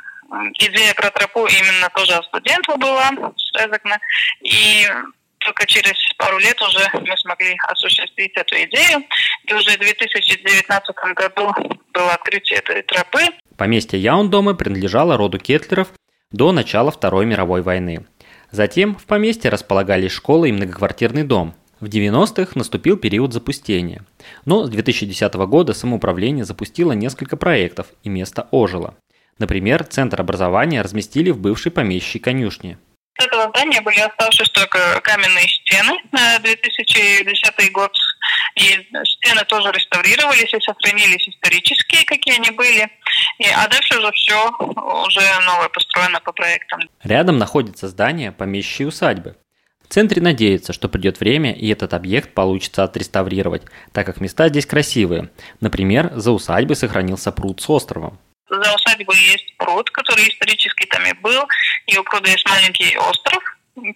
идея 0.58 0.94
про 0.94 1.10
тропу 1.10 1.46
именно 1.46 1.88
тоже 1.94 2.14
от 2.14 2.24
студентов 2.26 2.78
была 2.78 3.10
с 3.37 3.54
Резакна. 3.54 3.98
И 4.42 4.87
только 5.38 5.66
через 5.66 5.92
пару 6.16 6.38
лет 6.38 6.60
уже 6.62 6.88
мы 6.94 7.16
смогли 7.18 7.56
осуществить 7.68 8.32
эту 8.34 8.54
идею. 8.56 9.04
И 9.46 9.54
уже 9.54 9.70
в 9.76 9.78
2019 9.78 10.96
году 11.14 11.52
было 11.92 12.12
открытие 12.12 12.58
этой 12.58 12.82
тропы. 12.82 13.20
Поместье 13.56 13.98
Яундомы 13.98 14.54
принадлежало 14.56 15.16
роду 15.16 15.38
Кетлеров 15.38 15.88
до 16.32 16.52
начала 16.52 16.90
Второй 16.90 17.26
мировой 17.26 17.62
войны. 17.62 18.06
Затем 18.50 18.96
в 18.96 19.04
поместье 19.04 19.50
располагались 19.50 20.12
школа 20.12 20.46
и 20.46 20.52
многоквартирный 20.52 21.24
дом. 21.24 21.54
В 21.80 21.87
90-х 21.87 22.52
наступил 22.54 22.96
период 22.96 23.32
запустения. 23.32 24.04
Но 24.44 24.64
с 24.64 24.70
2010 24.70 25.34
года 25.34 25.74
самоуправление 25.74 26.44
запустило 26.44 26.92
несколько 26.92 27.37
проектов 27.37 27.88
и 28.04 28.08
место 28.08 28.48
ожило. 28.50 28.94
Например, 29.38 29.85
центр 29.85 30.20
образования 30.20 30.83
разместили 30.83 31.31
в 31.31 31.38
бывшей 31.38 31.73
помещей 31.73 32.18
конюшни. 32.18 32.79
С 33.18 33.27
этого 33.27 33.49
здания 33.51 33.81
были 33.81 34.01
оставшись 34.01 34.51
только 34.51 35.01
каменные 35.03 35.47
стены 35.47 35.92
на 36.11 36.38
2010 36.40 37.73
год. 37.73 37.92
И 38.57 38.62
стены 39.05 39.44
тоже 39.47 39.70
реставрировались 39.70 40.53
и 40.53 40.61
сохранились 40.61 41.29
исторические, 41.29 42.05
какие 42.05 42.37
они 42.37 42.51
были. 42.51 42.88
И, 43.38 43.47
а 43.49 43.68
дальше 43.68 43.99
уже 43.99 44.11
все 44.12 44.51
уже 44.59 45.20
новое 45.47 45.68
построено 45.68 46.20
по 46.20 46.33
проектам. 46.33 46.81
Рядом 47.03 47.38
находится 47.38 47.88
здание 47.88 48.33
помещичьей 48.33 48.88
усадьбы. 48.88 49.37
В 49.85 49.88
центре 49.88 50.20
надеется, 50.20 50.73
что 50.73 50.88
придет 50.88 51.20
время 51.20 51.53
и 51.53 51.68
этот 51.68 51.94
объект 51.94 52.35
получится 52.35 52.85
отреставрировать, 52.85 53.62
так 53.92 54.07
как 54.07 54.20
места 54.20 54.49
здесь 54.49 54.66
красивые. 54.66 55.31
Например, 55.61 56.11
за 56.14 56.33
усадьбой 56.33 56.75
сохранился 56.75 57.31
пруд 57.31 57.61
с 57.61 57.68
островом. 57.70 58.18
За 58.48 58.74
усадьбой 58.74 59.16
есть 59.16 59.57
пруд, 59.57 59.90
который 59.90 60.28
исторически 60.28 60.87
там 60.87 61.04
и 61.07 61.12
был, 61.14 61.44
и 61.87 61.96
у 61.96 62.04
пруда 62.04 62.30
есть 62.30 62.48
маленький 62.48 62.96
остров, 62.98 63.42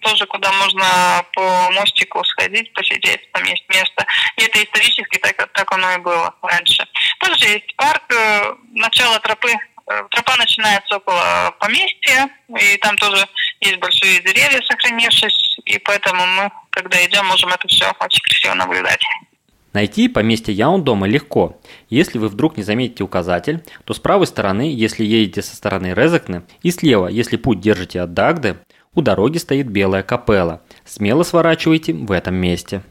тоже 0.01 0.25
куда 0.25 0.51
можно 0.53 1.25
по 1.33 1.71
мостику 1.71 2.23
сходить, 2.25 2.73
посидеть, 2.73 3.31
там 3.31 3.43
есть 3.43 3.63
место. 3.69 4.05
И 4.37 4.43
это 4.43 4.63
исторически 4.63 5.19
так, 5.19 5.51
так 5.53 5.71
оно 5.71 5.93
и 5.93 5.97
было 5.97 6.33
раньше. 6.41 6.85
Также 7.19 7.45
есть 7.45 7.75
парк, 7.75 8.03
э, 8.09 8.55
начало 8.73 9.19
тропы. 9.19 9.51
Э, 9.51 10.03
тропа 10.11 10.35
начинается 10.37 10.97
около 10.97 11.55
поместья, 11.59 12.29
и 12.59 12.77
там 12.77 12.97
тоже 12.97 13.25
есть 13.61 13.77
большие 13.77 14.19
деревья, 14.21 14.61
сохранившись, 14.63 15.57
и 15.65 15.77
поэтому 15.79 16.25
мы, 16.25 16.51
когда 16.71 17.03
идем, 17.05 17.25
можем 17.27 17.49
это 17.49 17.67
все 17.67 17.91
очень 17.99 18.21
красиво 18.21 18.53
наблюдать. 18.55 19.03
Найти 19.73 20.07
поместье 20.07 20.53
Яундома 20.53 21.07
легко. 21.07 21.59
Если 21.89 22.17
вы 22.17 22.27
вдруг 22.27 22.57
не 22.57 22.63
заметите 22.63 23.03
указатель, 23.03 23.63
то 23.85 23.93
с 23.93 23.99
правой 23.99 24.25
стороны, 24.25 24.73
если 24.73 25.03
едете 25.05 25.41
со 25.41 25.55
стороны 25.55 25.93
Резакны, 25.93 26.43
и 26.63 26.71
слева, 26.71 27.07
если 27.07 27.37
путь 27.37 27.59
держите 27.59 28.01
от 28.01 28.13
Дагды, 28.13 28.57
у 28.95 29.01
дороги 29.01 29.37
стоит 29.37 29.67
белая 29.67 30.01
капелла. 30.01 30.63
Смело 30.85 31.23
сворачивайте 31.23 31.93
в 31.93 32.11
этом 32.11 32.35
месте. 32.35 32.81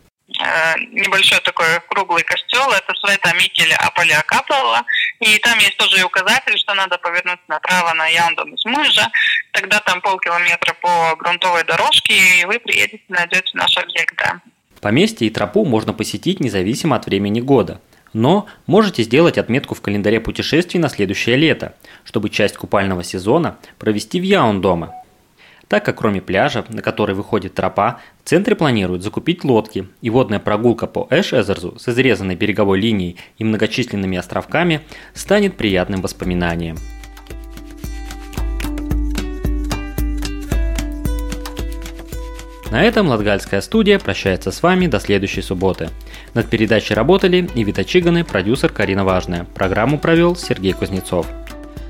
Э, 0.40 0.78
небольшой 0.92 1.40
такой 1.40 1.66
круглый 1.88 2.22
костел, 2.22 2.70
это 2.70 2.94
Света 2.94 3.34
Микеля 3.34 3.76
Аполя 3.76 4.22
Капелла, 4.26 4.84
и 5.20 5.38
там 5.38 5.58
есть 5.58 5.76
тоже 5.78 6.04
указатель, 6.04 6.56
что 6.58 6.74
надо 6.74 6.98
повернуть 6.98 7.40
направо 7.48 7.94
на 7.94 8.06
Яндом 8.06 8.54
из 8.54 8.64
Мужа, 8.66 9.08
тогда 9.52 9.80
там 9.80 10.00
полкилометра 10.00 10.74
по 10.74 11.16
грунтовой 11.16 11.64
дорожке, 11.64 12.14
и 12.40 12.44
вы 12.44 12.60
приедете, 12.60 13.02
найдете 13.08 13.50
наш 13.54 13.76
объект, 13.78 14.14
да. 14.16 14.40
Поместье 14.80 15.26
и 15.26 15.30
тропу 15.30 15.64
можно 15.64 15.92
посетить 15.92 16.40
независимо 16.40 16.96
от 16.96 17.06
времени 17.06 17.40
года. 17.40 17.80
Но 18.12 18.46
можете 18.66 19.02
сделать 19.02 19.38
отметку 19.38 19.74
в 19.74 19.80
календаре 19.80 20.20
путешествий 20.20 20.80
на 20.80 20.88
следующее 20.88 21.36
лето, 21.36 21.74
чтобы 22.04 22.30
часть 22.30 22.56
купального 22.56 23.04
сезона 23.04 23.58
провести 23.78 24.18
в 24.18 24.22
Яундоме. 24.22 24.90
Так 25.68 25.84
как 25.84 25.98
кроме 25.98 26.22
пляжа, 26.22 26.64
на 26.70 26.80
который 26.80 27.14
выходит 27.14 27.54
тропа, 27.54 28.00
в 28.24 28.28
центре 28.28 28.56
планируют 28.56 29.02
закупить 29.02 29.44
лодки, 29.44 29.86
и 30.00 30.08
водная 30.08 30.38
прогулка 30.38 30.86
по 30.86 31.06
Эш-Эзерзу 31.10 31.78
с 31.78 31.88
изрезанной 31.88 32.36
береговой 32.36 32.80
линией 32.80 33.16
и 33.36 33.44
многочисленными 33.44 34.16
островками 34.16 34.80
станет 35.12 35.58
приятным 35.58 36.00
воспоминанием. 36.00 36.78
На 42.70 42.82
этом 42.82 43.08
Латгальская 43.08 43.62
студия 43.62 43.98
прощается 43.98 44.52
с 44.52 44.62
вами 44.62 44.88
до 44.88 45.00
следующей 45.00 45.40
субботы. 45.40 45.88
Над 46.34 46.50
передачей 46.50 46.92
работали 46.92 47.48
Ивита 47.54 47.82
Чиганы, 47.82 48.24
продюсер 48.24 48.70
Карина 48.70 49.04
Важная. 49.04 49.46
Программу 49.54 49.98
провел 49.98 50.36
Сергей 50.36 50.74
Кузнецов. 50.74 51.26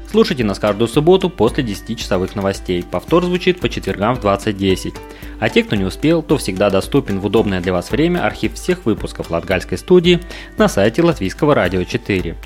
Слушайте 0.09 0.45
нас 0.45 0.59
каждую 0.59 0.89
субботу 0.89 1.29
после 1.29 1.65
10-часовых 1.65 2.37
новостей. 2.37 2.85
Повтор 2.89 3.25
звучит 3.25 3.61
по 3.61 3.69
четвергам 3.69 4.15
в 4.15 4.25
20.10. 4.25 4.97
А 5.41 5.49
те, 5.51 5.65
кто 5.65 5.75
не 5.75 5.85
успел, 5.85 6.23
то 6.23 6.39
всегда 6.39 6.71
доступен 6.71 7.19
в 7.19 7.27
удобное 7.27 7.61
для 7.61 7.73
вас 7.73 7.91
время 7.91 8.25
архив 8.25 8.55
всех 8.55 8.87
выпусков 8.87 9.31
Латгальской 9.31 9.77
студии 9.79 10.21
на 10.57 10.69
сайте 10.69 11.03
Латвийского 11.03 11.55
радио 11.55 11.83
4. 11.83 12.37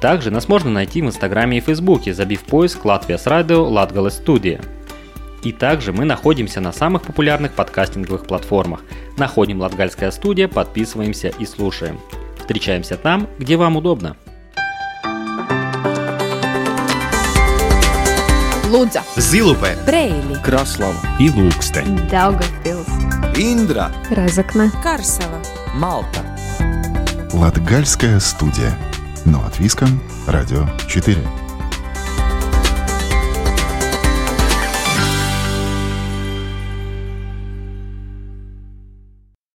Также 0.00 0.30
нас 0.30 0.48
можно 0.48 0.70
найти 0.70 1.02
в 1.02 1.06
Инстаграме 1.06 1.58
и 1.58 1.60
Фейсбуке, 1.60 2.12
забив 2.12 2.42
поиск 2.42 2.84
«Латвия 2.84 3.16
с 3.16 3.26
радио 3.26 3.64
Латгалес 3.64 4.14
студия». 4.14 4.60
И 5.46 5.52
также 5.52 5.92
мы 5.92 6.04
находимся 6.04 6.60
на 6.60 6.72
самых 6.72 7.02
популярных 7.02 7.52
подкастинговых 7.52 8.26
платформах. 8.26 8.80
Находим 9.16 9.60
Латгальская 9.60 10.10
студия, 10.10 10.48
подписываемся 10.48 11.28
и 11.28 11.46
слушаем. 11.46 12.00
Встречаемся 12.40 12.96
там, 12.96 13.28
где 13.38 13.56
вам 13.56 13.76
удобно. 13.76 14.16
Лудза, 18.68 19.04
Зилупе, 19.14 19.76
Брейли, 19.86 20.34
Краслава 20.42 20.98
и 21.20 21.30
Лукстен. 21.30 22.08
Даугавпилс, 22.08 22.88
Индра, 23.36 23.92
Разокна, 24.10 24.72
Карсела. 24.82 25.40
Малта. 25.76 26.26
Латгальская 27.32 28.18
студия. 28.18 28.76
Но 29.24 29.46
от 29.46 29.60
Виском. 29.60 30.00
Радио 30.26 30.66
4. 30.88 31.16